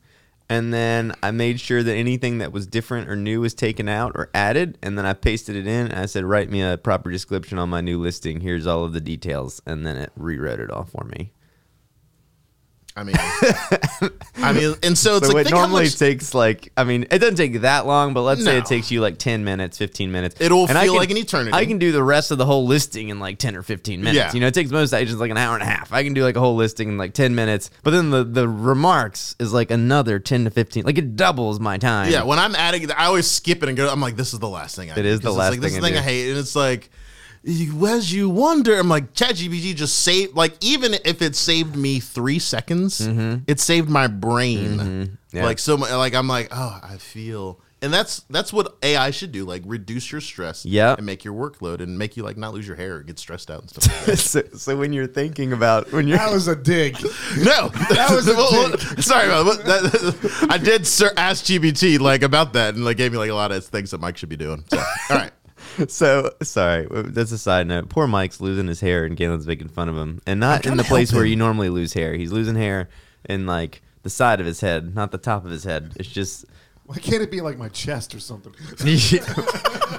[0.47, 4.11] And then I made sure that anything that was different or new was taken out
[4.13, 4.77] or added.
[4.83, 5.87] And then I pasted it in.
[5.87, 8.41] And I said, write me a proper description on my new listing.
[8.41, 9.59] Here's all of the details.
[9.65, 11.31] And then it rewrote it all for me.
[12.97, 13.15] I mean,
[14.37, 17.19] I mean, and so it's so like it normally much- takes like I mean it
[17.19, 20.39] doesn't take that long, but let's say it takes you like ten minutes, fifteen minutes.
[20.39, 21.51] It'll And I feel can- like an eternity.
[21.53, 24.15] I can do the rest of the whole listing in like ten or fifteen minutes.
[24.17, 24.33] Yeah.
[24.33, 25.91] You know, it takes most agents like an hour and a half.
[25.91, 28.47] I can do like a whole listing in like ten minutes, but then the the
[28.47, 30.85] remarks is like another ten to fifteen.
[30.85, 32.11] Like it doubles my time.
[32.11, 33.89] Yeah, when I'm adding, I always skip it and go.
[33.91, 34.89] I'm like, this is the last thing.
[34.89, 36.29] I It do, is the last like, This thing is the I thing I hate,
[36.29, 36.89] and it's like,
[37.47, 40.35] as you wonder, I'm like, ChatGPT just saved.
[40.35, 43.01] Like, even if it saved me three seconds,
[43.47, 44.77] it saved my brain.
[44.77, 45.03] Mm-hmm.
[45.37, 45.45] Yeah.
[45.45, 47.59] Like so, mu- like I'm like, oh, I feel.
[47.81, 49.43] and that's that's what AI should do.
[49.45, 50.65] Like reduce your stress.
[50.65, 53.19] yeah, And make your workload and make you like not lose your hair or get
[53.19, 53.85] stressed out and stuff.
[53.85, 54.17] Like that.
[54.17, 56.93] so, so when you're thinking about when you're That was a dig.
[57.37, 62.53] no, that was a sorry about that, that- I did sir, ask GPT like about
[62.53, 64.63] that and like gave me like a lot of things that Mike should be doing.
[64.69, 65.31] So, all right.
[65.87, 66.87] so sorry.
[66.89, 67.89] That's a side note.
[67.89, 70.83] Poor Mike's losing his hair, and Galen's making fun of him, and not in the
[70.83, 72.13] place help where you normally lose hair.
[72.15, 72.89] He's losing hair
[73.27, 75.93] in like the side of his head, not the top of his head.
[75.97, 76.45] It's just
[76.85, 78.53] Why can't it be like my chest or something?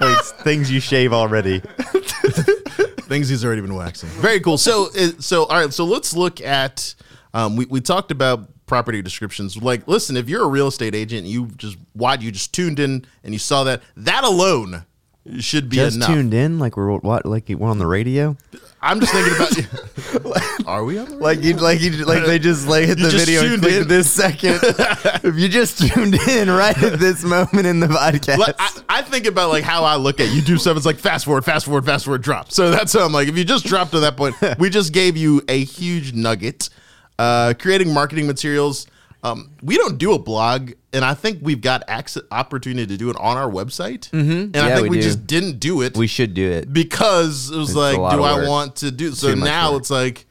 [0.01, 1.63] like things you shave already.
[3.07, 4.09] Things he's already been waxing.
[4.09, 4.59] Very cool.
[4.59, 5.73] So, uh, so all right.
[5.73, 6.93] So let's look at.
[7.33, 9.57] Um, we we talked about property descriptions.
[9.57, 13.07] Like, listen, if you're a real estate agent, you just why you just tuned in
[13.23, 14.85] and you saw that that alone
[15.41, 16.09] should be Just enough.
[16.09, 18.37] tuned in, like we're what, like we're on the radio.
[18.83, 19.57] I'm just thinking about.
[19.57, 20.65] You.
[20.67, 23.11] Are we on the Like you, like you, like they just like hit You the
[23.11, 23.89] just video and tuned clicked in.
[23.89, 24.61] this second.
[25.25, 29.03] if you just tuned in right at this moment in the podcast, Like, I, I
[29.03, 30.77] think about like how I look at you do stuff.
[30.77, 32.53] It's like fast forward, fast forward, fast forward, drop.
[32.53, 33.29] So that's how I'm like.
[33.29, 36.69] If you just dropped to that point, we just gave you a huge nugget.
[37.19, 38.87] Uh, creating marketing materials.
[39.27, 43.11] Um, we don't do a blog, and I think we've got access opportunity to do
[43.11, 44.11] it on our website.
[44.11, 44.31] Mm-hmm.
[44.31, 46.73] And I think we we, just didn't do it we should do it.
[46.73, 49.13] because it was It's like, do I want to do?
[49.13, 49.81] So now work.
[49.81, 50.27] it's like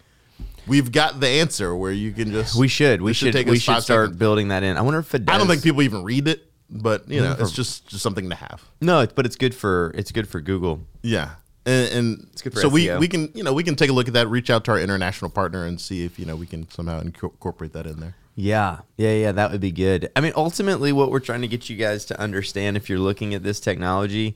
[0.67, 2.55] we've got the answer where you can just.
[2.55, 3.01] We should.
[3.01, 3.33] We should.
[3.33, 4.17] take we should start seconds.
[4.17, 4.77] building that in.
[4.77, 5.25] I wonder if it.
[5.25, 5.35] Does.
[5.35, 7.43] I don't think people even read it, but you know, Never.
[7.43, 8.63] it's just just something to have.
[8.81, 10.81] No, it's, but it's good for it's good for Google.
[11.01, 11.31] Yeah,
[11.65, 12.99] and, and good for so we SEO.
[12.99, 14.79] we can you know we can take a look at that, reach out to our
[14.79, 18.15] international partner, and see if you know we can somehow incorporate that in there.
[18.35, 19.31] Yeah, yeah, yeah.
[19.31, 20.11] That would be good.
[20.15, 23.33] I mean, ultimately, what we're trying to get you guys to understand, if you're looking
[23.33, 24.35] at this technology,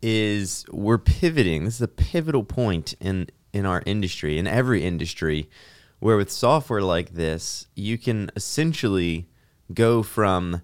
[0.00, 1.64] is we're pivoting.
[1.64, 5.50] This is a pivotal point in in our industry, in every industry,
[5.98, 9.28] where with software like this, you can essentially
[9.74, 10.62] go from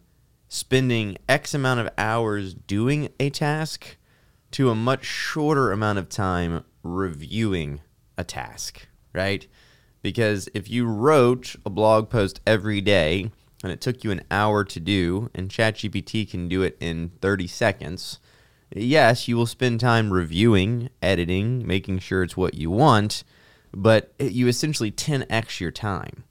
[0.48, 3.96] spending X amount of hours doing a task
[4.52, 7.80] to a much shorter amount of time reviewing
[8.16, 9.48] a task, right?
[10.06, 13.32] Because if you wrote a blog post every day
[13.64, 17.48] and it took you an hour to do, and ChatGPT can do it in 30
[17.48, 18.20] seconds,
[18.72, 23.24] yes, you will spend time reviewing, editing, making sure it's what you want,
[23.74, 26.22] but it- you essentially 10x your time.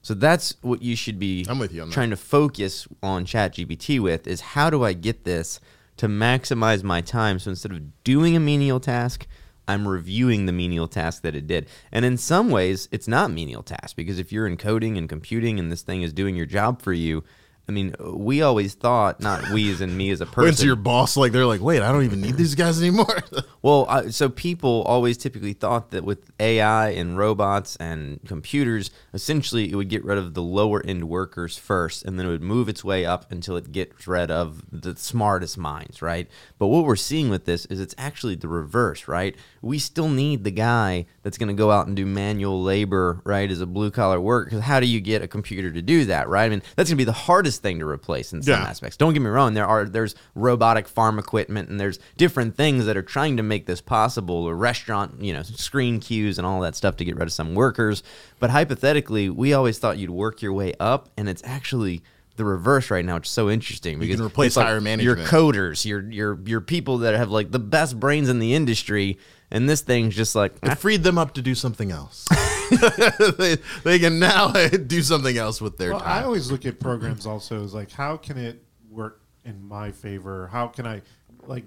[0.00, 1.92] So that's what you should be I'm with you on that.
[1.92, 5.60] trying to focus on ChatGPT with is how do I get this
[5.98, 7.38] to maximize my time?
[7.38, 9.26] So instead of doing a menial task,
[9.70, 11.68] I'm reviewing the menial task that it did.
[11.92, 15.58] And in some ways, it's not menial task because if you're in coding and computing
[15.58, 17.22] and this thing is doing your job for you,
[17.70, 20.42] I mean, we always thought, not we as in me as a person.
[20.46, 23.22] Went to your boss, like they're like, wait, I don't even need these guys anymore.
[23.62, 29.70] Well, I, so people always typically thought that with AI and robots and computers, essentially
[29.70, 32.70] it would get rid of the lower end workers first, and then it would move
[32.70, 36.26] its way up until it gets rid of the smartest minds, right?
[36.58, 39.36] But what we're seeing with this is it's actually the reverse, right?
[39.60, 43.50] We still need the guy that's going to go out and do manual labor, right,
[43.50, 44.46] as a blue collar worker.
[44.46, 46.44] Because how do you get a computer to do that, right?
[46.44, 48.62] I mean, that's going to be the hardest thing to replace in some Yeah.
[48.66, 48.96] aspects.
[48.96, 49.52] Don't get me wrong.
[49.54, 53.66] There are there's robotic farm equipment and there's different things that are trying to make
[53.66, 54.44] this possible.
[54.44, 57.54] Or restaurant, you know, screen queues and all that stuff to get rid of some
[57.54, 58.02] workers.
[58.38, 62.02] But hypothetically, we always thought you'd work your way up, and it's actually
[62.40, 65.16] the reverse right now, which is so interesting because can replace it's like higher Your
[65.16, 69.18] coders, your your your people that have like the best brains in the industry,
[69.50, 72.26] and this thing's just like It freed them up to do something else.
[73.38, 74.52] they, they can now
[74.86, 78.16] do something else with their Well, I always look at programs also as like, how
[78.16, 80.48] can it work in my favor?
[80.50, 81.02] How can I
[81.42, 81.64] like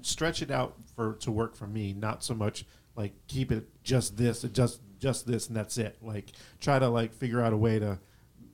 [0.00, 1.92] stretch it out for to work for me?
[1.92, 2.64] Not so much
[2.96, 5.98] like keep it just this, just just this, and that's it.
[6.00, 7.98] Like try to like figure out a way to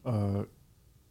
[0.05, 0.43] uh,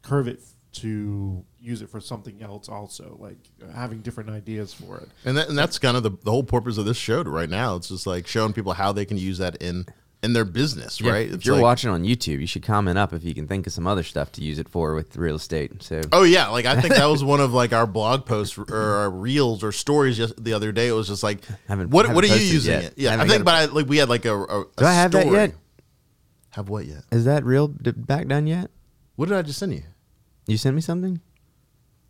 [0.03, 0.41] curve it
[0.73, 2.67] to use it for something else.
[2.69, 5.09] Also, like uh, having different ideas for it.
[5.25, 7.75] And, that, and that's kind of the, the whole purpose of this show right now.
[7.75, 9.85] It's just like showing people how they can use that in
[10.23, 11.27] in their business, Yeah, right?
[11.27, 13.67] If It's you're like- watching on YouTube, you should comment up if you can think
[13.67, 15.83] of some other stuff to use it for with real estate.
[15.83, 18.73] So Oh yeah, like I think that was one of like our blog posts or
[18.73, 20.87] our reels or stories just the other day.
[20.87, 22.83] It was just like, Haven't- what haven't what are you using yet.
[22.85, 22.93] it?
[22.95, 24.85] Yeah, I, Haven't think, got but I, like we had like a, a, a Do
[24.85, 25.53] I have that yet?
[26.51, 27.03] Have what yet?
[27.11, 28.71] is that real back done yet?
[29.17, 29.83] What did I just send you?
[30.47, 31.21] You sent me something.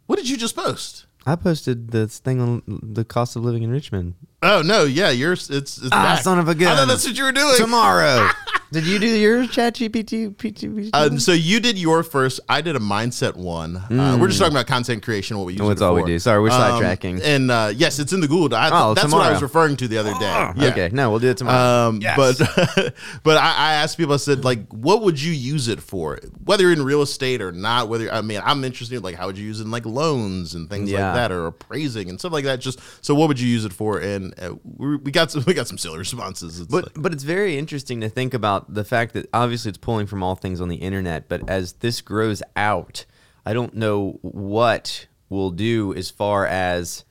[0.07, 1.05] What did you just post?
[1.25, 5.49] I posted this thing on the cost of living in Richmond Oh no, yeah, yours
[5.49, 6.21] it's it's Ah, back.
[6.23, 6.73] son of a gun.
[6.73, 7.55] I thought that's what you were doing.
[7.57, 8.27] tomorrow.
[8.73, 10.35] Did you do yours, Chat GPT?
[10.35, 12.39] PT, Uh, so you did your first.
[12.49, 13.77] I did a mindset one.
[13.77, 15.37] Uh, we're just talking about content creation.
[15.37, 15.61] What we use.
[15.61, 16.07] Oh, it that's all we for.
[16.07, 16.17] do.
[16.17, 17.21] Sorry, we're Um, sidetracking.
[17.23, 18.57] And uh, yes, it's in the Google.
[18.57, 19.31] I, Oh, that's what I tomorrow.
[19.33, 20.19] was referring to the other day.
[20.57, 20.69] Yeah.
[20.71, 21.89] Okay, no, we'll do it tomorrow.
[21.89, 22.17] Um, Yes.
[22.17, 24.15] but but I, I asked people.
[24.15, 26.19] I said like, what would you use it for?
[26.43, 27.89] Whether you're in real estate or not.
[27.89, 28.95] Whether I mean, I'm interested.
[28.97, 31.05] in, Like, how would you use it in like loans and things Yeah.
[31.07, 32.59] like that, or appraising and stuff like that?
[32.59, 33.99] Just so, what would you use it for?
[33.99, 36.59] And uh, we, we got some we got some silly responses.
[36.59, 39.77] It's But like- but it's very interesting to think about the fact that obviously it's
[39.77, 43.05] pulling from all things on the internet, but as this grows out,
[43.45, 47.03] I don't know what we'll do as far as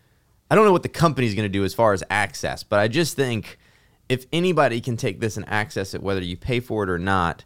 [0.51, 2.89] I don't know what the company's going to do as far as access, but I
[2.89, 3.59] just think
[4.09, 7.45] if anybody can take this and access it whether you pay for it or not,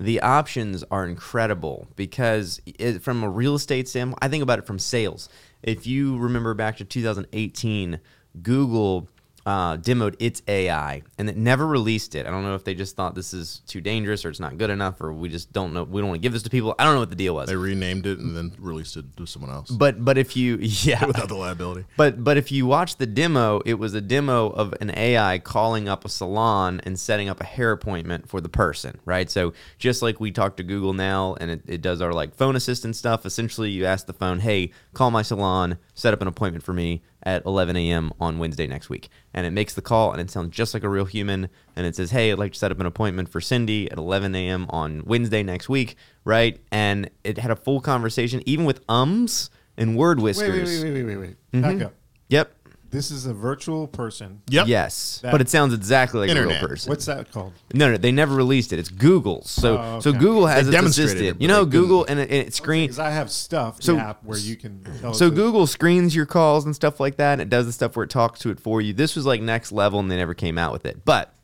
[0.00, 4.66] the options are incredible because it, from a real estate standpoint, I think about it
[4.66, 5.28] from sales.
[5.62, 8.00] If you remember back to 2018,
[8.42, 9.08] Google
[9.48, 12.26] uh, demoed its AI and it never released it.
[12.26, 14.68] I don't know if they just thought this is too dangerous or it's not good
[14.68, 15.84] enough or we just don't know.
[15.84, 16.74] We don't want to give this to people.
[16.78, 17.48] I don't know what the deal was.
[17.48, 21.02] they renamed it and then released it to someone else But but if you yeah
[21.12, 21.86] without the liability.
[21.96, 25.88] but but if you watch the demo, it was a demo of an AI calling
[25.88, 29.30] up a salon and setting up a hair appointment for the person, right?
[29.30, 32.54] So just like we talk to Google now and it, it does our like phone
[32.54, 36.64] assistant stuff, essentially you ask the phone, hey, call my salon, set up an appointment
[36.64, 38.12] for me at 11 a.m.
[38.20, 39.08] on Wednesday next week.
[39.34, 41.48] And it makes the call and it sounds just like a real human.
[41.76, 44.34] And it says, hey, I'd like to set up an appointment for Cindy at 11
[44.34, 44.66] a.m.
[44.70, 46.60] on Wednesday next week, right?
[46.70, 50.82] And it had a full conversation, even with ums and word Wait, whiskers.
[50.82, 51.62] wait, wait, wait, wait, wait.
[51.62, 51.94] Back up.
[52.28, 52.52] Yep.
[52.90, 54.40] This is a virtual person.
[54.48, 54.66] Yep.
[54.66, 56.60] Yes, That- but it sounds exactly like a Internet.
[56.62, 56.88] real person.
[56.88, 57.52] What's that called?
[57.74, 58.78] No, no, they never released it.
[58.78, 59.50] It's Google's.
[59.50, 60.18] So, Oh, so okay.
[60.18, 61.36] Google has They its demonstrated assistant.
[61.36, 61.80] it, you know, they couldn't.
[61.82, 62.84] Google and it, and it screen.
[62.84, 65.12] Because I have stuff, So- the app where you can tell.
[65.12, 67.72] So it to- Google screens your calls and stuff like that, and it does the
[67.72, 68.94] stuff where it talks to it for you.
[68.94, 71.04] This was like next level, and they never came out with it.
[71.04, 71.34] But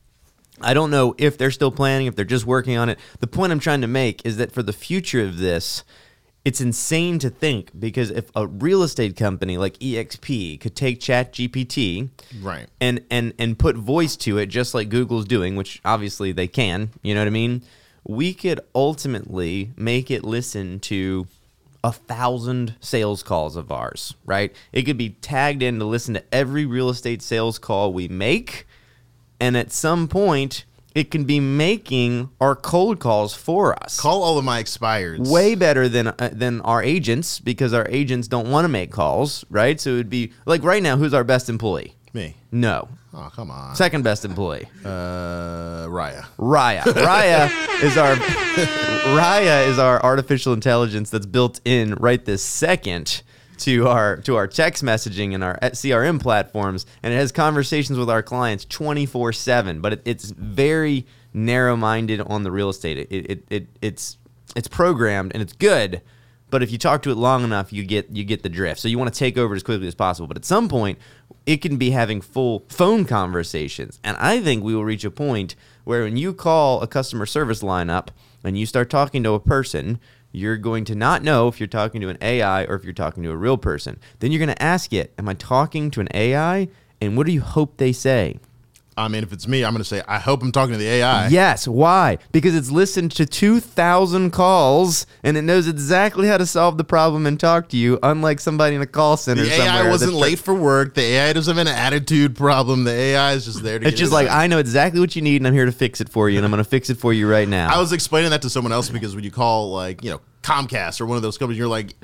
[0.62, 2.98] I don't know if they're still planning, if they're just working on it.
[3.20, 5.84] The point I'm trying to make is that for the future of this,
[6.44, 11.32] it's insane to think because if a real estate company like EXP could take Chat
[11.32, 12.10] GPT
[12.42, 12.66] Right.
[12.80, 16.90] and and and put voice to it just like Google's doing, which obviously they can,
[17.02, 17.62] you know what I mean?
[18.06, 21.26] We could ultimately make it listen to
[21.82, 24.54] a thousand sales calls of ours, right?
[24.72, 28.66] It could be tagged in to listen to every real estate sales call we make,
[29.40, 30.64] and at some point
[30.94, 35.28] it can be making our cold calls for us Call all of my expireds.
[35.30, 39.44] way better than uh, than our agents because our agents don't want to make calls,
[39.50, 39.80] right?
[39.80, 41.94] So it would be like right now, who's our best employee?
[42.12, 42.36] me.
[42.52, 43.74] No, Oh come on.
[43.74, 46.24] second best employee, Uh, Raya.
[46.38, 46.82] Raya.
[46.82, 47.50] Raya
[47.82, 48.14] is our
[49.18, 53.22] Raya is our artificial intelligence that's built in right this second
[53.58, 58.10] to our to our text messaging and our CRM platforms, and it has conversations with
[58.10, 59.80] our clients twenty four seven.
[59.80, 62.98] But it, it's very narrow minded on the real estate.
[63.10, 64.18] It, it, it it's
[64.56, 66.02] it's programmed and it's good.
[66.50, 68.80] But if you talk to it long enough, you get you get the drift.
[68.80, 70.28] So you want to take over as quickly as possible.
[70.28, 70.98] But at some point,
[71.46, 73.98] it can be having full phone conversations.
[74.04, 77.62] And I think we will reach a point where when you call a customer service
[77.62, 78.10] line up
[78.44, 79.98] and you start talking to a person,
[80.34, 83.22] you're going to not know if you're talking to an AI or if you're talking
[83.22, 84.00] to a real person.
[84.18, 86.68] Then you're going to ask it, Am I talking to an AI?
[87.00, 88.40] And what do you hope they say?
[88.96, 90.86] I mean, if it's me, I'm going to say, I hope I'm talking to the
[90.86, 91.28] AI.
[91.28, 91.66] Yes.
[91.66, 92.18] Why?
[92.32, 97.26] Because it's listened to 2,000 calls and it knows exactly how to solve the problem
[97.26, 99.52] and talk to you, unlike somebody in a call center The.
[99.62, 100.94] AI wasn't late for work.
[100.94, 102.84] The AI doesn't have an attitude problem.
[102.84, 104.38] The AI is just there to It's just it like, done.
[104.38, 106.44] I know exactly what you need and I'm here to fix it for you and
[106.44, 107.74] I'm going to fix it for you right now.
[107.74, 111.00] I was explaining that to someone else because when you call like you know Comcast
[111.00, 111.94] or one of those companies, you're like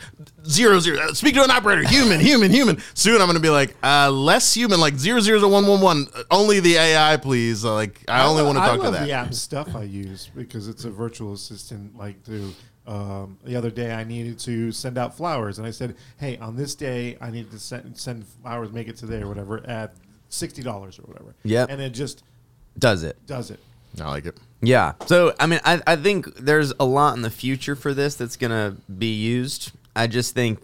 [0.46, 0.98] zero zero.
[0.98, 2.78] uh, Speak to an operator, human, human, human.
[2.94, 6.06] Soon I'm going to be like uh, less human, like zero zero one one one.
[6.30, 7.64] Only the AI, please.
[7.64, 9.04] Uh, Like I only want to talk to that.
[9.06, 11.96] the app stuff I use because it's a virtual assistant.
[11.96, 12.54] Like to
[12.86, 16.56] um, the other day, I needed to send out flowers, and I said, "Hey, on
[16.56, 19.92] this day, I need to send send flowers, make it today or whatever at
[20.30, 22.24] sixty dollars or whatever." Yeah, and it just
[22.78, 23.18] Does it?
[23.26, 23.60] does it.
[24.00, 24.36] I like it.
[24.62, 24.92] Yeah.
[25.06, 28.36] So, I mean, I, I think there's a lot in the future for this that's
[28.36, 29.72] going to be used.
[29.96, 30.60] I just think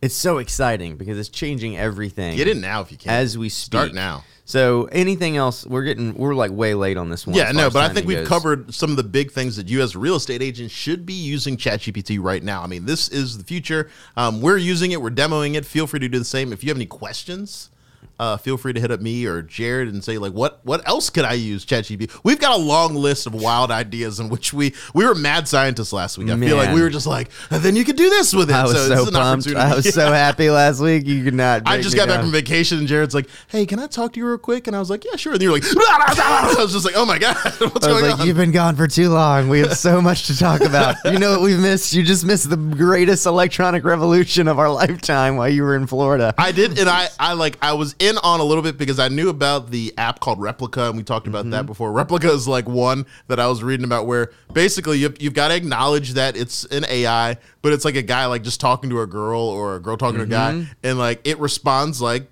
[0.00, 2.36] it's so exciting because it's changing everything.
[2.36, 3.10] Get in now if you can.
[3.10, 3.66] As we speak.
[3.66, 4.24] Start now.
[4.46, 5.66] So, anything else?
[5.66, 7.34] We're getting, we're like way late on this one.
[7.34, 8.28] Yeah, no, but I think we've goes.
[8.28, 11.14] covered some of the big things that you as a real estate agent should be
[11.14, 12.62] using ChatGPT right now.
[12.62, 13.88] I mean, this is the future.
[14.18, 15.64] Um, we're using it, we're demoing it.
[15.64, 16.52] Feel free to do the same.
[16.52, 17.70] If you have any questions,
[18.18, 21.10] uh, feel free to hit up me or Jared and say like, what what else
[21.10, 22.10] could I use ChatGPT?
[22.22, 25.92] We've got a long list of wild ideas in which we we were mad scientists
[25.92, 26.30] last week.
[26.30, 26.74] I feel like Man.
[26.74, 28.54] we were just like, and then you could do this with it.
[28.54, 29.48] I was so, an pumped.
[29.48, 31.06] I was so happy last week.
[31.06, 31.62] You could not.
[31.66, 34.26] I just got back from vacation and Jared's like, "Hey, can I talk to you
[34.26, 36.94] real quick?" And I was like, "Yeah, sure." And you're like, I was just like,
[36.96, 39.48] "Oh my god, what's going like, on?" you've been gone for too long.
[39.48, 40.96] We have so much to talk about.
[41.04, 41.92] You know what we've missed?
[41.92, 46.34] You just missed the greatest electronic revolution of our lifetime while you were in Florida.
[46.38, 49.08] I did, and I, I like, I was in on a little bit because I
[49.08, 51.50] knew about the app called Replika, and we talked about Mm-hmm.
[51.50, 51.92] that before.
[51.92, 55.56] Replika is like one that I was reading about where basically you've, you've got to
[55.56, 59.06] acknowledge that it's an AI, but it's like a guy like just talking to a
[59.06, 60.62] girl or a girl talking to a Mm-hmm.
[60.62, 62.28] guy, and like it responds like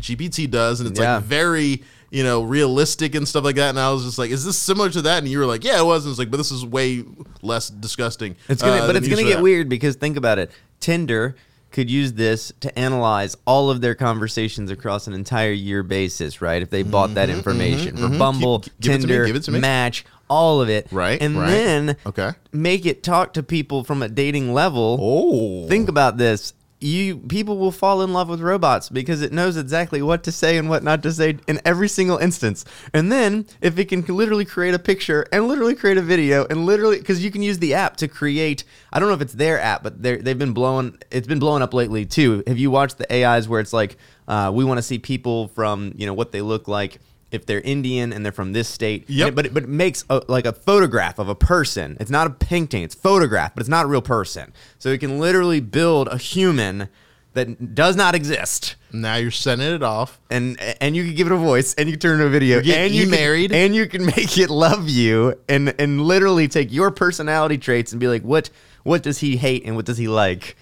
[0.00, 1.16] GPT does, and it's Yeah.
[1.16, 1.82] like very.
[2.12, 4.90] You know, realistic and stuff like that, and I was just like, "Is this similar
[4.90, 6.66] to that?" And you were like, "Yeah, it was." And it's like, "But this is
[6.66, 7.04] way
[7.40, 9.42] less disgusting." It's gonna, uh, but it's gonna get app.
[9.44, 10.50] weird because think about it.
[10.80, 11.36] Tinder
[11.70, 16.62] could use this to analyze all of their conversations across an entire year basis, right?
[16.62, 19.06] If they bought that information for Bumble, Gi- give me,
[19.38, 19.60] Tinder.
[19.60, 21.50] Match, all of it, Right, And right.
[21.50, 22.30] then Okay.
[22.52, 24.98] make it talk to people from a dating level.
[25.00, 26.54] Oh, Think about this.
[26.82, 30.56] You people will fall in love with robots because it knows exactly what to say
[30.56, 32.64] and what not to say in every single instance.
[32.94, 36.64] And then if it can literally create a picture and literally create a video and
[36.64, 38.64] literally because you can use the app to create.
[38.94, 40.96] I don't know if it's their app, but they're- they've been blowing.
[41.10, 42.42] It's been blowing up lately too.
[42.46, 45.92] Have you watched the AIs where it's like uh, we want to see people from
[45.96, 46.98] you know what they look like.
[47.30, 49.28] If they're Indian and they're from this state, Yep.
[49.28, 51.96] It- but it, but it makes a, like a photograph of a person.
[52.00, 54.52] It's not a painting; it's photograph, but it's not a real person.
[54.78, 56.88] So it can literally build a human
[57.34, 60.18] that does not exist, now you're sending it off.
[60.30, 62.30] and and you can give it a voice, and you can turn it into a
[62.30, 63.52] video, You and you e-married.
[63.52, 68.00] and you can make it love you, and and literally take your personality traits and
[68.00, 68.50] be like, what
[68.82, 70.56] what does he hate and what does he like?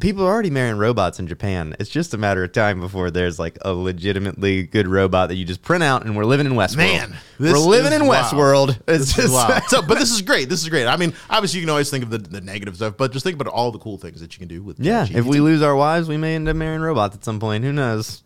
[0.00, 1.74] People are already marrying robots in Japan.
[1.80, 5.44] It's just a matter of time before there's like a legitimately good robot that you
[5.44, 6.76] just print out, and we're living in Westworld.
[6.76, 8.32] Man, we're living is in wild.
[8.32, 8.80] Westworld.
[8.86, 9.62] It's just wild.
[9.68, 10.48] So, but this is great.
[10.48, 10.86] This is great.
[10.86, 13.40] I mean, obviously, you can always think of the, the negative stuff, but just think
[13.40, 15.74] about all the cool things that you can do with Yeah, if we lose our
[15.74, 17.64] wives, we may end up marrying robots at some point.
[17.64, 18.22] Who knows?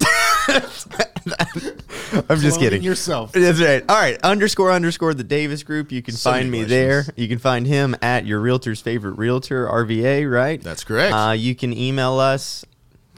[2.28, 2.82] I'm just kidding.
[2.82, 3.32] yourself.
[3.32, 3.84] That's right.
[3.88, 4.18] All right.
[4.22, 5.90] Underscore underscore the Davis Group.
[5.92, 7.04] You can So find me there.
[7.16, 10.60] You can find him at your realtor's favorite realtor, RVA, right?
[10.62, 11.14] That's correct.
[11.14, 12.64] Uh, you can email us,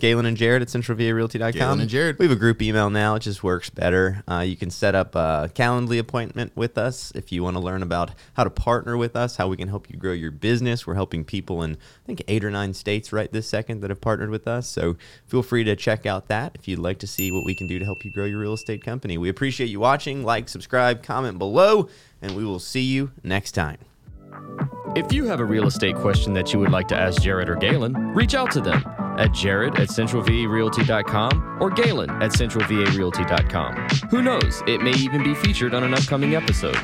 [0.05, 1.53] Galen and Jared at centralvarealty.com.
[1.53, 2.19] Galen and Jared.
[2.19, 3.15] We have a group email now.
[3.15, 4.23] It just works better.
[4.29, 7.83] Uh, you can set up a Calendly appointment with us if you want to learn
[7.83, 10.87] about how to partner with us, how we can help you grow your business.
[10.87, 14.03] We're helping people in, I think, eight or nine states right this second that have
[14.03, 14.69] partnered with us.
[14.69, 17.67] So feel free to check out that if you'd like to see what we can
[17.67, 19.17] do to help you grow your real estate company.
[19.17, 20.23] We appreciate you watching.
[20.23, 21.89] Like, subscribe, comment below,
[22.21, 23.79] and we will see you next time.
[24.97, 27.57] If you have a real estate question that you would like to ask Jared or
[27.57, 28.85] Galen, reach out to them
[29.18, 34.09] at jared at centralvarealty.com or galen at centralvarealty.com.
[34.11, 36.76] Who knows, it may even be featured on an upcoming episode.